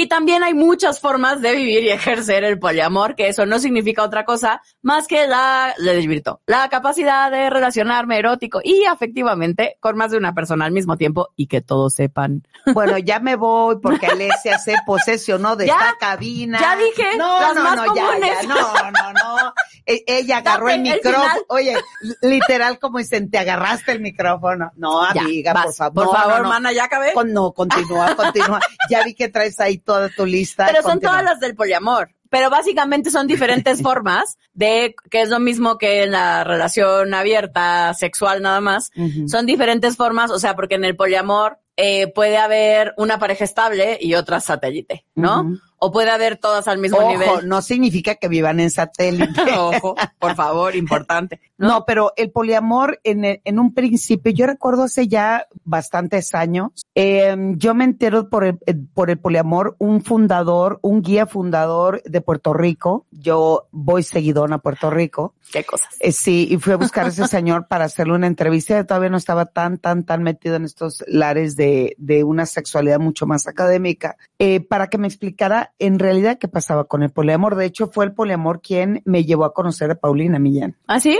[0.00, 4.02] Y también hay muchas formas de vivir y ejercer el poliamor, que eso no significa
[4.02, 9.98] otra cosa más que la, le desvirto, la capacidad de relacionarme erótico y afectivamente con
[9.98, 12.46] más de una persona al mismo tiempo y que todos sepan.
[12.72, 16.58] Bueno, ya me voy porque Alesia se posesionó de Ya, esta cabina.
[16.58, 18.32] ya dije, no, las no, más no, ya, comunes.
[18.42, 18.56] ya, no,
[18.90, 19.54] no, no.
[19.84, 21.34] E- ella agarró Date el micrófono.
[21.48, 21.76] Oye,
[22.22, 24.70] literal como dicen, te agarraste el micrófono.
[24.76, 25.64] No, Ya, amiga, vas.
[25.66, 26.04] por favor.
[26.06, 26.48] Por favor, no, no.
[26.48, 27.12] mana, ya acabé.
[27.12, 28.60] Con- no, continúa, continúa.
[28.88, 30.66] Ya vi que traes ahí toda tu lista.
[30.66, 32.14] Pero son todas las del poliamor.
[32.28, 37.92] Pero básicamente son diferentes formas de, que es lo mismo que en la relación abierta,
[37.94, 38.92] sexual nada más.
[39.26, 43.96] Son diferentes formas, o sea, porque en el poliamor eh, puede haber una pareja estable
[44.00, 45.56] y otra satélite, ¿no?
[45.82, 47.48] O puede haber todas al mismo Ojo, nivel.
[47.48, 49.32] no significa que vivan en satélite.
[49.58, 51.40] Ojo, por favor, importante.
[51.56, 56.84] No, pero el poliamor en, el- en un principio, yo recuerdo hace ya bastantes años,
[56.94, 62.02] eh, yo me entero por el, eh, por el poliamor, un fundador, un guía fundador
[62.04, 65.88] de Puerto Rico, yo voy seguidón a Puerto Rico, Qué cosas.
[66.00, 68.76] eh, sí, y fui a buscar a ese señor para hacerle una entrevista.
[68.76, 72.98] Yo todavía no estaba tan, tan, tan metido en estos lares de, de una sexualidad
[73.00, 77.56] mucho más académica, eh, para que me explicara en realidad qué pasaba con el poliamor.
[77.56, 80.76] De hecho, fue el poliamor quien me llevó a conocer a Paulina Millán.
[80.86, 81.18] ¿Ah, sí?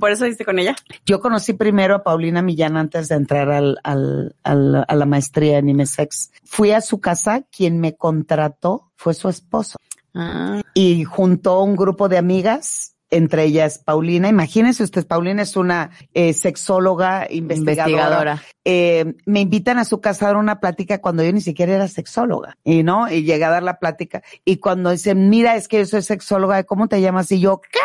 [0.00, 0.74] ¿Por eso diste con ella?
[1.06, 5.58] Yo conocí primero a Paulina Millán antes de entrar al, al, al- a la maestría
[5.58, 6.32] en IMESEX.
[6.44, 9.76] Fui a su casa, quien me contrató fue su esposo.
[10.14, 14.28] Ah, Y juntó un grupo de amigas, entre ellas Paulina.
[14.28, 17.92] Imagínense usted, Paulina es una eh, sexóloga investigadora.
[17.92, 18.42] investigadora.
[18.64, 21.88] Eh, me invitan a su casa a dar una plática cuando yo ni siquiera era
[21.88, 25.78] sexóloga, y no, y llegué a dar la plática, y cuando dicen, mira, es que
[25.78, 27.30] yo soy sexóloga, ¿cómo te llamas?
[27.32, 27.78] Y yo, ¿qué?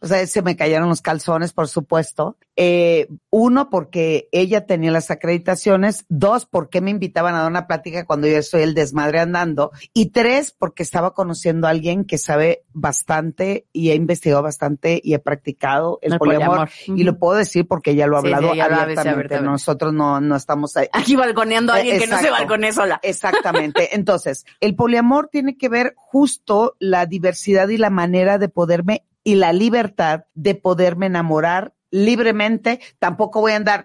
[0.00, 2.36] O sea, se me cayeron los calzones, por supuesto.
[2.56, 8.04] Eh, uno, porque ella tenía las acreditaciones, dos, porque me invitaban a dar una plática
[8.04, 12.64] cuando yo soy el desmadre andando, y tres, porque estaba conociendo a alguien que sabe
[12.72, 17.00] bastante y ha investigado bastante y ha practicado el, El poliamor, poliamor.
[17.00, 19.40] y lo puedo decir porque ella lo ha hablado sí, abiertamente.
[19.40, 20.88] Nosotros no, no estamos ahí.
[20.92, 23.00] Aquí balconeando a alguien que no se balconee sola.
[23.02, 23.90] Exactamente.
[23.96, 29.36] Entonces, el poliamor tiene que ver justo la diversidad y la manera de poderme y
[29.36, 32.80] la libertad de poderme enamorar libremente.
[32.98, 33.84] Tampoco voy a andar.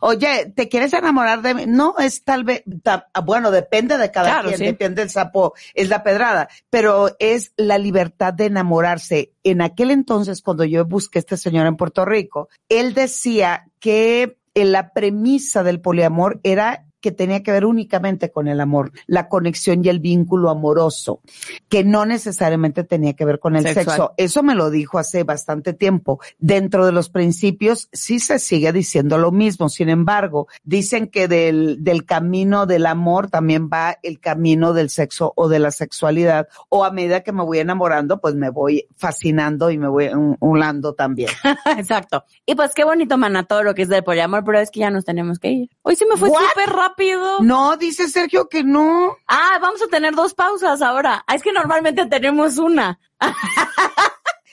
[0.00, 1.64] Oye, ¿te quieres enamorar de mí?
[1.66, 4.64] No, es tal vez, ta- bueno, depende de cada Claro, quien, sí.
[4.66, 9.32] depende del sapo, es la pedrada, pero es la libertad de enamorarse.
[9.42, 14.38] En aquel entonces, cuando yo busqué a este señor en Puerto Rico, él decía que
[14.54, 19.28] eh, la premisa del poliamor era que tenía que ver únicamente con el amor, la
[19.28, 21.20] conexión y el vínculo amoroso,
[21.68, 23.84] que no necesariamente tenía que ver con el Sexual.
[23.84, 24.14] sexo.
[24.16, 26.20] Eso me lo dijo hace bastante tiempo.
[26.38, 29.68] Dentro de los principios sí se sigue diciendo lo mismo.
[29.68, 35.32] Sin embargo, dicen que del, del camino del amor también va el camino del sexo
[35.36, 36.46] o de la sexualidad.
[36.68, 40.36] O a medida que me voy enamorando, pues me voy fascinando y me voy un-
[40.38, 41.30] unlando también.
[41.76, 42.24] Exacto.
[42.46, 44.90] Y pues qué bonito, mana, todo lo que es del poliamor, pero es que ya
[44.90, 45.70] nos tenemos que ir.
[45.82, 46.91] Hoy sí me fue súper rápido.
[47.40, 49.16] No, dice Sergio que no.
[49.28, 51.24] Ah, vamos a tener dos pausas ahora.
[51.26, 52.98] Ah, es que normalmente tenemos una.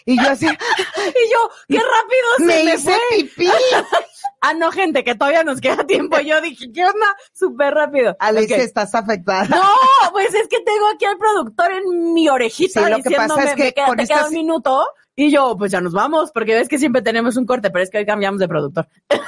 [0.05, 0.45] Y yo así,
[0.97, 2.99] Y yo, qué rápido se me me, hice fue.
[3.17, 3.47] pipí.
[4.41, 6.17] Ah, no, gente, que todavía nos queda tiempo.
[6.21, 7.05] Yo dije, ¿qué onda?
[7.33, 8.15] Súper rápido.
[8.21, 8.61] Alicia, Ok.
[8.63, 9.43] estás afectada.
[9.49, 9.65] No,
[10.13, 13.55] pues es que tengo aquí al productor en mi orejita Sí, lo que pasa es
[13.55, 14.87] que me queda, con te queda estas- un minuto.
[15.21, 17.89] Y yo, pues ya nos vamos, porque ves que siempre tenemos un corte, pero es
[17.89, 18.87] que hoy cambiamos de productor.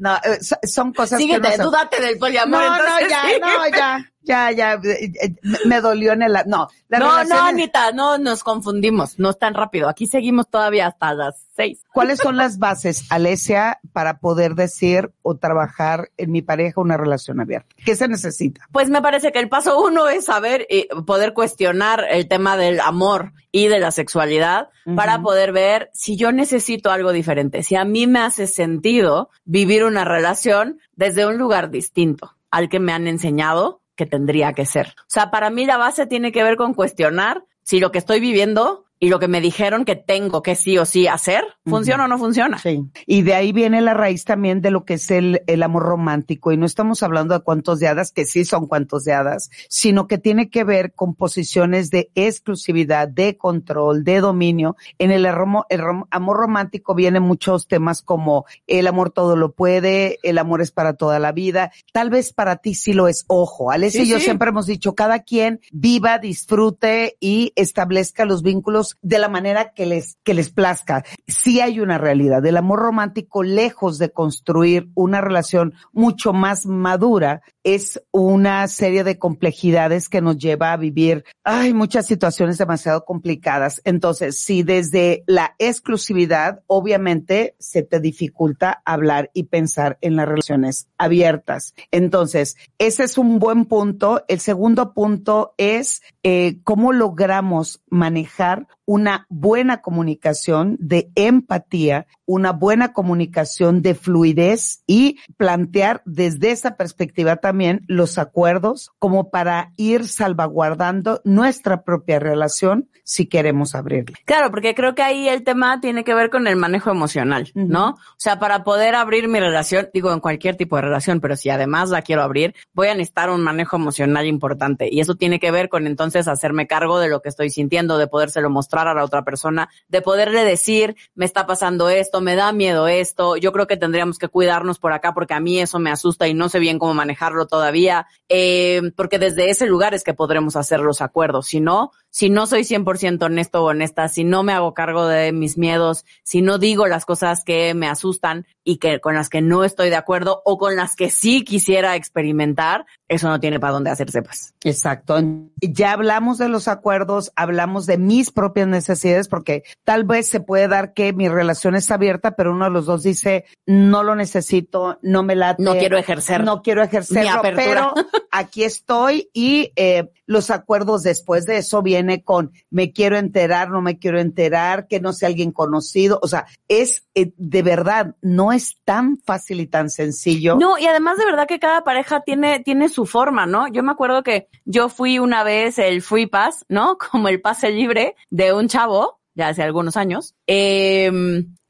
[0.00, 2.62] No, eh, so- son cosas Síguete, que no dúdate del poliamor.
[2.62, 3.40] No, no, ya, sí.
[3.40, 7.90] no, ya, ya, ya, eh, eh, me- dolió en el, no, la No, no, Anita,
[7.92, 9.88] no nos confundimos, no es tan rápido.
[9.88, 11.82] Aquí seguimos todavía hasta las seis.
[11.92, 17.40] ¿cuáles son las bases, Alesia, para poder decir o trabajar en mi pareja una relación
[17.40, 17.74] abierta?
[17.84, 18.60] ¿Qué se necesita?
[18.70, 22.78] Pues me parece que el paso uno es saber y poder cuestionar el tema del
[22.80, 27.84] amor y de la sexualidad para poder ver si yo necesito algo diferente, si a
[27.84, 33.06] mí me hace sentido vivir una relación desde un lugar distinto al que me han
[33.06, 34.94] enseñado que tendría que ser.
[35.00, 38.20] O sea, para mí la base tiene que ver con cuestionar si lo que estoy
[38.20, 42.08] viviendo y lo que me dijeron que tengo que sí o sí hacer, ¿funciona o
[42.08, 42.58] no funciona?
[42.58, 42.82] Sí.
[43.06, 46.52] Y de ahí viene la raíz también de lo que es el, el amor romántico.
[46.52, 50.06] Y no estamos hablando de cuantos de hadas, que sí son cuantos de hadas, sino
[50.08, 54.76] que tiene que ver con posiciones de exclusividad, de control, de dominio.
[54.98, 59.52] En el, arromo- el rom- amor romántico vienen muchos temas como el amor todo lo
[59.52, 61.70] puede, el amor es para toda la vida.
[61.92, 63.24] Tal vez para ti sí lo es.
[63.28, 64.24] Ojo, Alessia Sí, y yo sí.
[64.24, 69.86] siempre hemos dicho, cada quien viva, disfrute y establezca los vínculos de la manera que
[69.86, 71.04] les, que les plazca.
[71.26, 72.44] Sí hay una realidad.
[72.44, 79.18] El amor romántico, lejos de construir una relación mucho más madura, es una serie de
[79.18, 83.80] complejidades que nos lleva a vivir, ay, muchas situaciones demasiado complicadas.
[83.84, 90.88] Entonces, si desde la exclusividad, obviamente, se te dificulta hablar y pensar en las relaciones
[90.96, 91.74] abiertas.
[91.90, 94.24] Entonces, ese es un buen punto.
[94.28, 102.94] El segundo punto es eh, cómo logramos manejar una buena comunicación de empatía, una buena
[102.94, 111.20] comunicación de fluidez y plantear desde esa perspectiva también los acuerdos como para ir salvaguardando
[111.24, 114.16] nuestra propia relación si queremos abrirla.
[114.24, 117.90] Claro, porque creo que ahí el tema tiene que ver con el manejo emocional, ¿no?
[117.90, 121.50] O sea, para poder abrir mi relación, digo en cualquier tipo de relación, pero si
[121.50, 124.88] además la quiero abrir, voy a necesitar un manejo emocional importante.
[124.90, 128.06] Y eso tiene que ver con entonces hacerme cargo de lo que estoy sintiendo, de
[128.06, 132.52] podérselo mostrar a la otra persona, de poderle decir, me está pasando esto, me da
[132.52, 135.90] miedo esto, yo creo que tendríamos que cuidarnos por acá porque a mí eso me
[135.90, 140.14] asusta y no sé bien cómo manejarlo todavía, eh, porque desde ese lugar es que
[140.14, 141.46] podremos hacer los acuerdos.
[141.46, 145.32] Si no, si no soy 100% honesto o honesta, si no me hago cargo de
[145.32, 149.40] mis miedos, si no digo las cosas que me asustan y que con las que
[149.40, 153.72] no estoy de acuerdo o con las que sí quisiera experimentar, eso no tiene para
[153.72, 154.52] dónde hacerse, pues.
[154.62, 155.18] Exacto.
[155.62, 160.68] Ya hablamos de los acuerdos, hablamos de mis propias necesidades, porque tal vez se puede
[160.68, 164.98] dar que mi relación es abierta, pero uno de los dos dice, no lo necesito,
[165.00, 165.62] no me late.
[165.62, 166.44] No quiero ejercer.
[166.44, 167.54] No quiero apertura.
[167.56, 167.94] pero
[168.30, 173.80] aquí estoy y eh, los acuerdos después de eso viene con me quiero enterar, no
[173.80, 176.20] me quiero enterar, que no sea alguien conocido.
[176.22, 180.56] O sea, es eh, de verdad, no es tan fácil y tan sencillo.
[180.56, 183.68] No, y además de verdad que cada pareja tiene, tiene su forma, ¿no?
[183.68, 186.98] Yo me acuerdo que yo fui una vez el free pass, ¿no?
[187.10, 190.34] Como el pase libre de un chavo, ya hace algunos años.
[190.46, 191.10] Eh,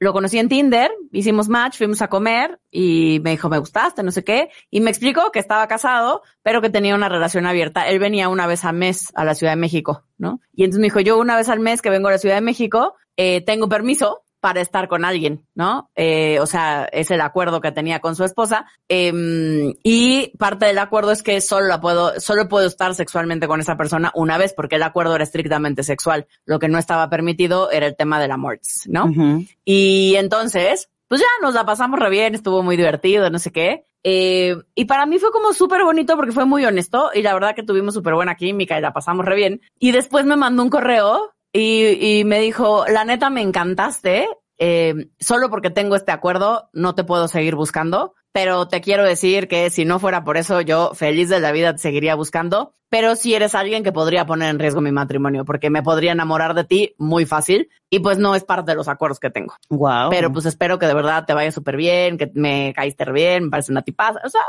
[0.00, 4.12] lo conocí en Tinder, hicimos match, fuimos a comer y me dijo, me gustaste, no
[4.12, 4.48] sé qué.
[4.70, 7.88] Y me explicó que estaba casado, pero que tenía una relación abierta.
[7.88, 10.40] Él venía una vez al mes a la Ciudad de México, ¿no?
[10.52, 12.42] Y entonces me dijo, yo una vez al mes que vengo a la Ciudad de
[12.42, 15.90] México, eh, tengo permiso para estar con alguien, ¿no?
[15.94, 18.66] Eh, o sea, es el acuerdo que tenía con su esposa.
[18.88, 23.60] Eh, y parte del acuerdo es que solo la puedo, solo puedo estar sexualmente con
[23.60, 26.26] esa persona una vez, porque el acuerdo era estrictamente sexual.
[26.44, 29.06] Lo que no estaba permitido era el tema del amor, ¿no?
[29.06, 29.44] Ujú.
[29.64, 33.84] Y entonces, pues ya nos la pasamos re bien, estuvo muy divertido, no sé qué.
[34.04, 37.54] Eh, y para mí fue como súper bonito porque fue muy honesto y la verdad
[37.54, 39.60] que tuvimos súper buena química y la pasamos re bien.
[39.78, 45.08] Y después me mandó un correo y, y me dijo, la neta me encantaste, eh,
[45.20, 49.70] solo porque tengo este acuerdo no te puedo seguir buscando, pero te quiero decir que
[49.70, 53.34] si no fuera por eso yo feliz de la vida te seguiría buscando, pero si
[53.34, 56.94] eres alguien que podría poner en riesgo mi matrimonio porque me podría enamorar de ti
[56.98, 59.54] muy fácil y pues no es parte de los acuerdos que tengo.
[59.70, 60.10] Wow.
[60.10, 63.50] Pero pues espero que de verdad te vaya súper bien, que me caíste bien, me
[63.50, 64.20] parece una tipaza.
[64.24, 64.42] O sea,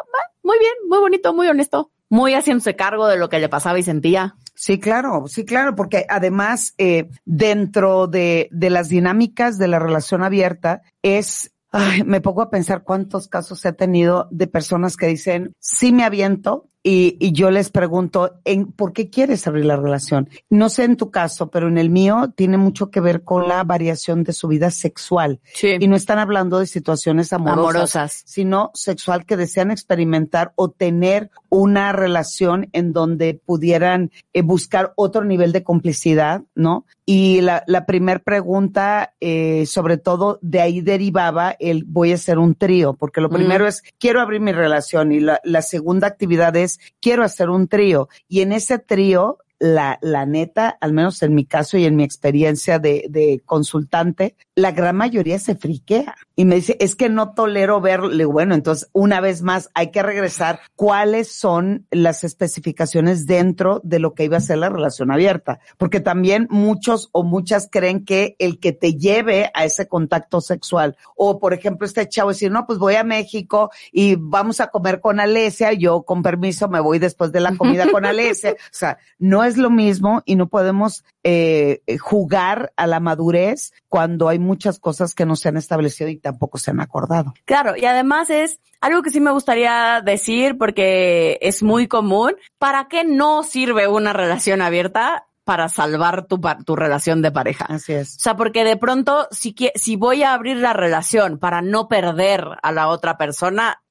[0.43, 1.91] muy bien, muy bonito, muy honesto.
[2.09, 4.35] Muy haciéndose cargo de lo que le pasaba y sentía.
[4.55, 10.21] Sí, claro, sí, claro, porque además eh, dentro de, de las dinámicas de la relación
[10.23, 15.53] abierta es, ay, me pongo a pensar cuántos casos he tenido de personas que dicen,
[15.59, 16.69] sí me aviento.
[16.81, 20.29] Y, y yo les pregunto, ¿en, ¿por qué quieres abrir la relación?
[20.49, 23.63] No sé en tu caso, pero en el mío tiene mucho que ver con la
[23.65, 25.41] variación de su vida sexual.
[25.53, 25.75] Sí.
[25.77, 27.59] Y no están hablando de situaciones amorosas,
[27.95, 28.23] Amorosas.
[28.25, 35.25] sino sexual que desean experimentar o tener una relación en donde pudieran eh, buscar otro
[35.25, 36.85] nivel de complicidad, ¿no?
[37.11, 42.37] Y la, la primer pregunta, eh, sobre todo de ahí derivaba el voy a hacer
[42.37, 46.55] un trío, porque lo primero es quiero abrir mi relación y la, la segunda actividad
[46.55, 48.09] es quiero hacer un trío.
[48.27, 52.03] Y en ese trío, la, la neta, al menos en mi caso y en mi
[52.03, 57.33] experiencia de, de consultante, la gran mayoría se friquea y me dice, es que no
[57.33, 58.23] tolero verle.
[58.23, 64.13] Bueno, entonces, una vez más, hay que regresar cuáles son las especificaciones dentro de lo
[64.13, 65.59] que iba a ser la relación abierta.
[65.77, 70.95] Porque también muchos o muchas creen que el que te lleve a ese contacto sexual,
[71.15, 75.01] o por ejemplo, este chavo decir, no, pues voy a México y vamos a comer
[75.01, 78.51] con Alesia, yo con permiso me voy después de la comida con Alesia.
[78.51, 84.29] O sea, no es lo mismo y no podemos eh, jugar a la madurez cuando
[84.29, 87.33] hay muchas cosas que no se han establecido y tampoco se han acordado.
[87.45, 92.35] Claro, y además es algo que sí me gustaría decir porque es muy común.
[92.57, 95.25] ¿Para qué no sirve una relación abierta?
[95.49, 97.65] para salvar tu, tu relación de pareja.
[97.65, 98.17] Así es.
[98.17, 102.45] O sea, porque de pronto, si, si voy a abrir la relación para no perder
[102.61, 103.81] a la otra persona,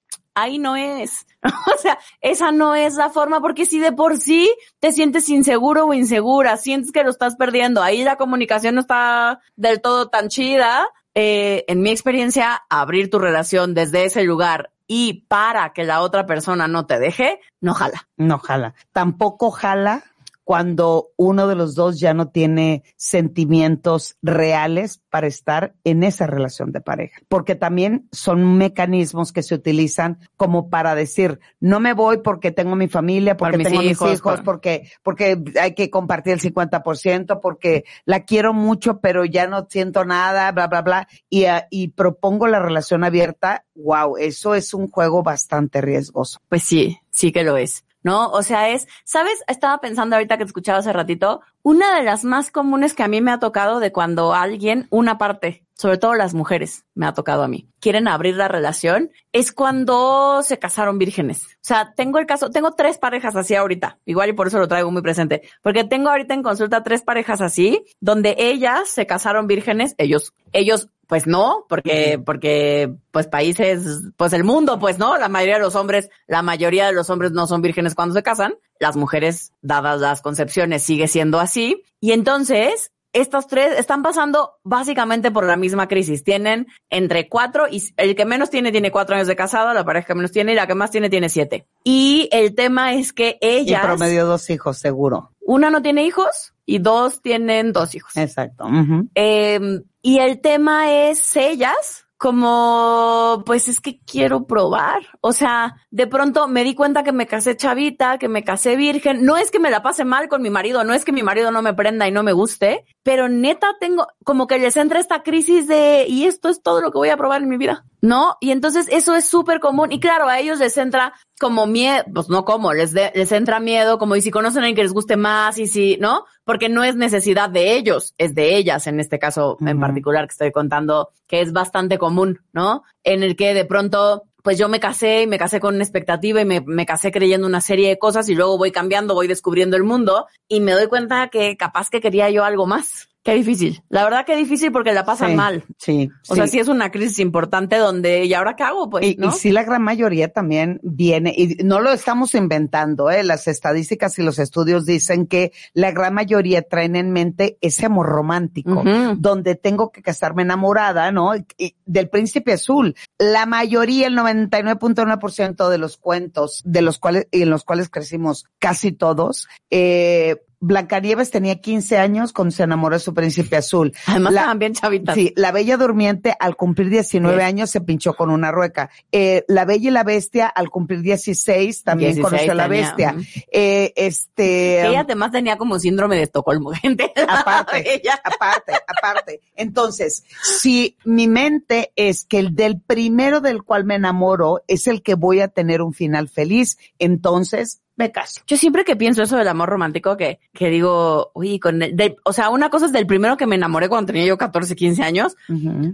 [0.42, 1.26] ahí no es.
[1.42, 5.86] o sea, esa no es la forma, porque si de por sí te sientes inseguro
[5.86, 10.28] o insegura, sientes que lo estás perdiendo, ahí la comunicación no está del todo tan
[10.28, 10.88] chida.
[11.14, 16.26] eh, en mi experiencia, abrir tu relación desde ese lugar y para que la otra
[16.26, 18.08] persona no te deje, no jala.
[18.16, 18.74] No jala.
[18.92, 20.04] Tampoco jala
[20.48, 26.72] cuando uno de los dos ya no tiene sentimientos reales para estar en esa relación
[26.72, 27.20] de pareja.
[27.28, 32.76] Porque también son mecanismos que se utilizan como para decir, no me voy porque tengo
[32.76, 36.40] mi familia, porque mis tengo hijos, mis hijos, por- porque, porque hay que compartir el
[36.40, 41.08] 50%, porque la quiero mucho, pero ya no siento nada, bla, bla, bla.
[41.28, 43.66] Y, ah, y propongo la relación abierta.
[43.74, 46.40] Wow, eso es un juego bastante riesgoso.
[46.48, 47.84] Pues sí, sí que lo es.
[48.08, 48.30] ¿No?
[48.30, 49.44] O sea, es, ¿sabes?
[49.48, 53.06] Estaba pensando ahorita que te escuchaba hace ratito, una de las más comunes que a
[53.06, 57.12] mí me ha tocado de cuando alguien, una parte, sobre todo las mujeres, me ha
[57.12, 61.44] tocado a mí, quieren abrir la relación, es cuando se casaron vírgenes.
[61.44, 64.68] O sea, tengo el caso, tengo tres parejas así ahorita, igual y por eso lo
[64.68, 69.46] traigo muy presente, porque tengo ahorita en consulta tres parejas así, donde ellas se casaron
[69.46, 75.28] vírgenes, ellos, ellos pues no, porque, porque, pues países, pues el mundo, pues no, la
[75.28, 78.54] mayoría de los hombres, la mayoría de los hombres no son vírgenes cuando se casan,
[78.78, 85.30] las mujeres, dadas las concepciones, sigue siendo así, y entonces, estos tres están pasando básicamente
[85.30, 86.22] por la misma crisis.
[86.22, 90.08] Tienen entre cuatro y el que menos tiene tiene cuatro años de casado, la pareja
[90.08, 91.66] que menos tiene y la que más tiene tiene siete.
[91.84, 95.32] Y el tema es que Y ellas, promedio dos hijos, seguro.
[95.40, 98.14] una no tiene hijos y dos tienen dos hijos.
[98.14, 98.68] Exacto.
[99.14, 105.02] Eh, y el tema es ellas, como, pues es que quiero probar.
[105.20, 109.26] O sea, de pronto me di cuenta que me casé chavita, que me casé virgen.
[109.26, 111.50] No es que me la pase mal con mi marido, no es que mi marido
[111.50, 115.22] no me prenda y no me guste, pero neta tengo como que les entra esta
[115.22, 117.84] crisis de, y esto es todo lo que voy a probar en mi vida.
[118.00, 118.36] ¿No?
[118.40, 119.90] Y entonces eso es súper común.
[119.90, 123.58] Y claro, a ellos les entra como miedo, pues no como, les, de- les entra
[123.58, 126.24] miedo, como y si conocen a alguien que les guste más y si, ¿no?
[126.44, 130.32] Porque no es necesidad de ellos, es de ellas en este caso en particular que
[130.32, 132.84] estoy contando, que es bastante común, ¿no?
[133.02, 136.40] En el que de pronto, pues yo me casé y me casé con una expectativa
[136.40, 139.76] y me, me casé creyendo una serie de cosas y luego voy cambiando, voy descubriendo
[139.76, 143.08] el mundo y me doy cuenta que capaz que quería yo algo más.
[143.28, 143.82] Qué difícil.
[143.90, 145.64] La verdad que difícil porque la pasan Sí, mal.
[145.76, 146.10] Sí.
[146.28, 148.88] O sea, sí es una crisis importante donde, ¿y ahora qué hago?
[148.88, 149.28] Pues, Y, ¿no?
[149.28, 153.22] y sí, la gran mayoría también viene, y no lo estamos inventando, ¿eh?
[153.24, 158.06] las estadísticas y los estudios dicen que la gran mayoría traen en mente ese amor
[158.06, 158.82] romántico,
[159.16, 161.36] donde tengo que casarme enamorada, ¿no?
[161.36, 162.94] Y- del príncipe azul.
[163.18, 168.46] La mayoría, el 99.1% de los cuentos de los cuales, y en los cuales crecimos
[168.58, 173.92] casi todos, eh, Blancanieves tenía 15 años cuando se enamoró de su príncipe azul.
[174.06, 175.14] Además La- estaban bien chavitas.
[175.14, 177.42] Sí, la Bella Durmiente al cumplir 19 Sí.
[177.44, 178.90] años se pinchó con una rueca.
[179.12, 182.82] Eh, la Bella y la Bestia al cumplir 16 también 16 conoció a la tenía,
[182.86, 183.14] Bestia.
[183.52, 187.12] Eh, este, Ella además tenía como síndrome de Estocolmo, gente.
[187.28, 189.40] aparte, Ella- aparte, aparte.
[189.54, 195.02] Entonces, si mi mente es que el del primero del cual me enamoro es el
[195.02, 198.40] que voy a tener un final feliz, entonces me caso.
[198.46, 202.16] Yo siempre que pienso eso del amor romántico, que, que digo, uy, con el, del-
[202.24, 205.02] o sea, una cosa es del primero que me enamoré cuando tenía yo 14, 15
[205.02, 205.36] años.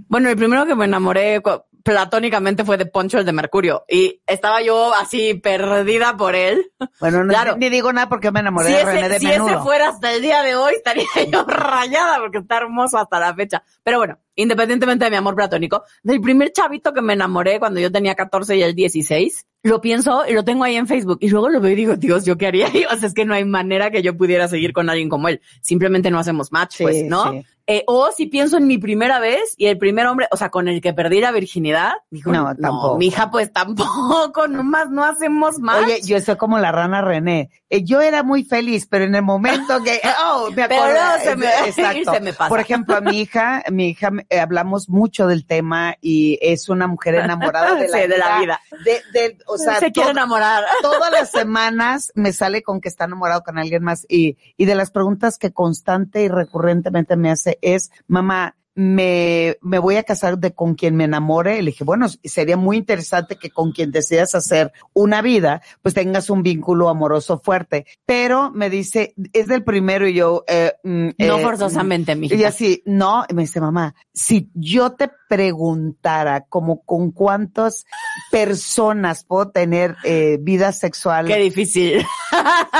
[0.09, 1.41] Bueno, el primero que me enamoré
[1.85, 3.85] platónicamente fue de Poncho, el de Mercurio.
[3.89, 6.72] Y estaba yo así perdida por él.
[6.99, 7.57] Bueno, no, Claro.
[7.57, 9.49] ni digo nada porque me enamoré Si de René ese, de si Menudo.
[9.51, 13.35] ese fuera hasta el día de hoy, estaría yo rayada porque está hermoso hasta la
[13.35, 13.62] fecha.
[13.82, 17.93] Pero bueno, independientemente de mi amor platónico, del primer chavito que me enamoré cuando yo
[17.93, 21.18] tenía 14 y él 16, lo pienso y lo tengo ahí en Facebook.
[21.20, 22.66] Y luego lo veo y digo, Dios, ¿yo qué haría?
[22.93, 25.41] O sea, es que no hay manera que yo pudiera seguir con alguien como él.
[25.61, 27.30] Simplemente no hacemos match, Sí, pues, ¿no?
[27.32, 27.47] sí.
[27.67, 30.69] Eh, o si pienso en mi primera vez y el primer hombre, o sea, con
[30.69, 32.99] el que perdí la virginidad, digo, No, no, tampoco.
[32.99, 35.85] mi hija, pues tampoco, nomás no hacemos match.
[35.85, 37.51] Oye, yo estoy como la rana René.
[37.71, 41.01] Eh, yo era muy feliz, pero en el momento que, oh, me Pero acuerdo.
[41.23, 42.12] se me- Exacto.
[42.12, 42.49] se me pasa.
[42.51, 46.87] Por ejemplo, a mi hija, mi hija, eh, hablamos mucho del tema y es una
[46.87, 48.09] mujer enamorada de la Sí, vida.
[48.15, 48.61] de la vida.
[48.85, 50.65] De, de- o sea, se quiere enamorar.
[50.83, 54.75] todas las semanas me sale con que está enamorado con alguien más y, y de
[54.75, 60.39] las preguntas que constante y recurrentemente me hace es, mamá, me, me voy a casar
[60.39, 61.62] de con quien me enamore.
[61.62, 66.31] Le dije, bueno, sería muy interesante que con quien decidas hacer una vida, pues tengas
[66.31, 67.87] un vínculo amoroso fuerte.
[68.07, 72.35] Pero me dice, es del primero y yo, eh, mm, No eh, forzosamente, mm, mija.
[72.35, 77.87] Y así, no, y me dice, mamá, si yo te preguntara como con cuántas
[78.31, 81.27] personas puedo tener eh, vida sexual.
[81.27, 82.05] Qué difícil.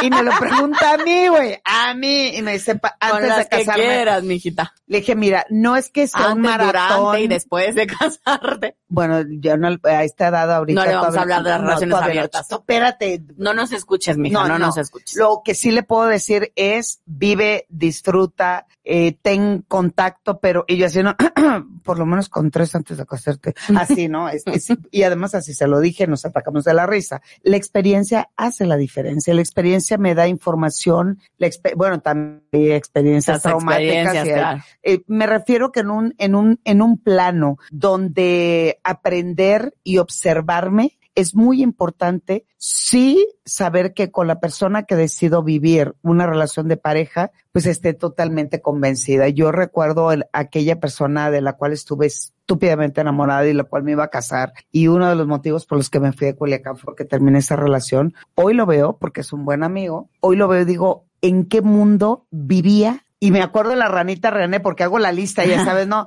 [0.03, 2.37] Y me lo pregunta a mí, güey, a mí.
[2.37, 3.85] Y me dice, Con antes las de que casarme.
[3.85, 4.75] quieras, mijita.
[4.87, 6.99] Le dije, mira, no es que sea un Antes, maratón.
[7.01, 8.77] durante y después de casarte.
[8.89, 10.81] Bueno, yo no, a esta edad ahorita.
[10.81, 12.21] No le vamos a hablar de las no, relaciones todavía no.
[12.21, 12.51] abiertas.
[12.53, 13.23] Espérate.
[13.37, 15.17] No nos escuches, mija, no, nos escuches.
[15.17, 20.87] Lo que sí le puedo decir es, vive, disfruta, eh, ten contacto, pero, y yo
[20.87, 21.17] así, no,
[21.85, 23.55] por lo menos con tres antes de casarte.
[23.77, 24.29] Así, ¿no?
[24.29, 27.23] Es- es- y además así se lo dije, nos atacamos de la risa.
[27.43, 29.33] La experiencia hace la diferencia.
[29.35, 34.15] La experiencia me da información, la expe- bueno, también experiencias Las traumáticas.
[34.15, 34.63] experiencias, y hay- claro.
[34.83, 41.37] eh, me refiero en un, en un, en un plano donde aprender y observarme es
[41.37, 47.31] muy importante, sí saber que con la persona que decido vivir una relación de pareja,
[47.53, 49.29] pues esté totalmente convencida.
[49.29, 53.93] Yo recuerdo el- aquella persona de la cual estuve estúpidamente enamorada y la cual me
[53.93, 54.55] iba a casar.
[54.73, 57.39] Y uno de los motivos por los que me fui de Culiacán fue que terminé
[57.39, 58.15] esa relación.
[58.35, 60.11] Hoy lo veo porque es un buen amigo.
[60.19, 64.31] Hoy lo veo y digo, ¿en qué mundo vivía y me acuerdo de la ranita
[64.31, 66.07] René porque hago la lista, ya sabes, no,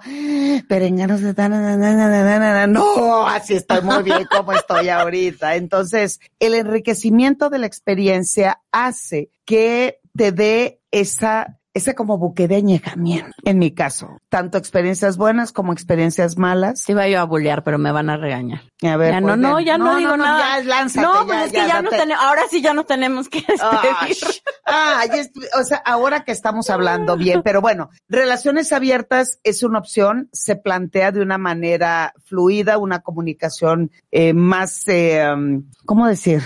[0.69, 1.51] perenganos de tan,
[2.71, 5.55] no, así estoy muy bien como estoy ahorita.
[5.55, 12.57] Entonces, el enriquecimiento de la experiencia hace que te dé esa, ese como buque de
[12.57, 14.17] añejamiento, en mi caso.
[14.29, 16.83] Tanto experiencias buenas como experiencias malas.
[16.85, 18.61] Te iba yo a bullear, pero me van a regañar.
[18.83, 20.59] A ver, ya pues, no, no, ya no, digo nada.
[20.59, 22.83] Ya, lánzate, no, pues ya, es que ya, ya, no tenemos, ahora sí ya no
[22.85, 24.17] tenemos que despedir.
[25.13, 30.29] es- o sea, ahora que estamos hablando bien, pero bueno, relaciones abiertas es una opción,
[30.33, 36.41] se plantea de una manera fluida, una comunicación eh, más, eh, um, ¿cómo decir?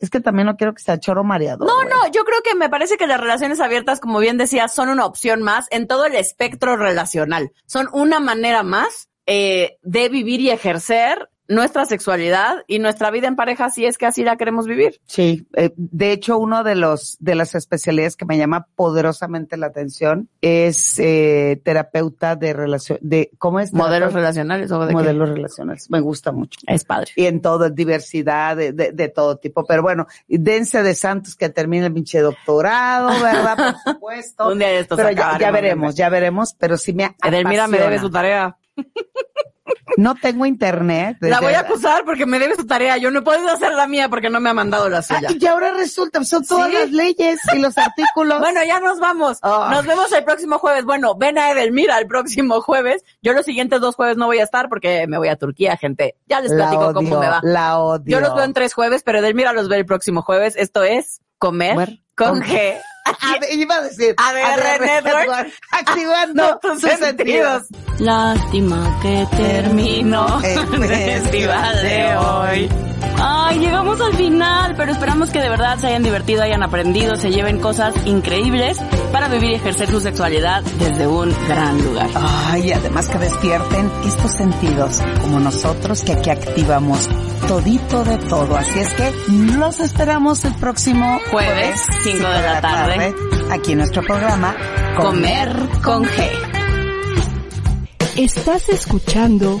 [0.00, 1.64] Es que también no quiero que sea choro mareado.
[1.64, 4.36] No, no, yo creo que me parece que las relaciones abiertas, como bien
[4.72, 7.52] son una opción más en todo el espectro relacional.
[7.66, 13.34] Son una manera más eh, de vivir y ejercer nuestra sexualidad y nuestra vida en
[13.36, 15.00] pareja si es que así la queremos vivir.
[15.06, 19.66] Sí, eh, de hecho, uno de los de las especialidades que me llama poderosamente la
[19.66, 24.18] atención es eh, terapeuta de relación, de cómo es Modelos terapeuta?
[24.20, 24.92] relacionales o de qué?
[24.94, 25.90] modelos relacionales.
[25.90, 26.60] Me gusta mucho.
[26.66, 27.10] Es padre.
[27.16, 29.64] Y en todo, diversidad de, de, de todo tipo.
[29.64, 33.74] Pero bueno, dense de santos que termine el pinche doctorado, ¿verdad?
[33.84, 34.48] Por supuesto.
[34.48, 37.78] Un día de estos Pero ya, ya veremos, ya veremos, pero sí me Edelmira me
[37.78, 38.56] debe su tarea.
[39.96, 41.16] No tengo internet.
[41.20, 42.96] La voy a acusar porque me debe su tarea.
[42.96, 45.28] Yo no he podido hacer la mía porque no me ha mandado la suya.
[45.28, 46.74] Ah, y ahora resulta, son todas ¿Sí?
[46.74, 48.38] las leyes y los artículos.
[48.40, 49.38] Bueno, ya nos vamos.
[49.42, 49.70] Ah.
[49.72, 50.84] Nos vemos el próximo jueves.
[50.84, 53.04] Bueno, ven a Edelmira el próximo jueves.
[53.22, 56.16] Yo los siguientes dos jueves no voy a estar porque me voy a Turquía, gente.
[56.26, 57.40] Ya les La platico odio, cómo me va.
[57.42, 58.04] La odio.
[58.06, 60.54] Yo los veo en tres jueves, pero Edelmira los ve el próximo jueves.
[60.56, 62.78] Esto es Comer, con G.
[63.04, 64.14] A ver, iba a decir.
[64.80, 65.52] Network.
[65.72, 67.64] Activando tus sentidos.
[67.98, 72.89] Lástima que terminó El el festival de hoy.
[73.22, 77.30] Ay, llegamos al final, pero esperamos que de verdad se hayan divertido, hayan aprendido, se
[77.30, 78.78] lleven cosas increíbles
[79.12, 82.08] para vivir y ejercer su sexualidad desde un gran lugar.
[82.14, 87.08] Ay, además que despierten estos sentidos, como nosotros que aquí activamos
[87.46, 88.56] todito de todo.
[88.56, 89.12] Así es que
[89.56, 93.14] los esperamos el próximo Jueves, cinco de la tarde.
[93.50, 94.54] aquí en nuestro programa
[94.96, 95.50] Comer
[95.82, 96.50] con G.
[98.16, 99.60] Estás escuchando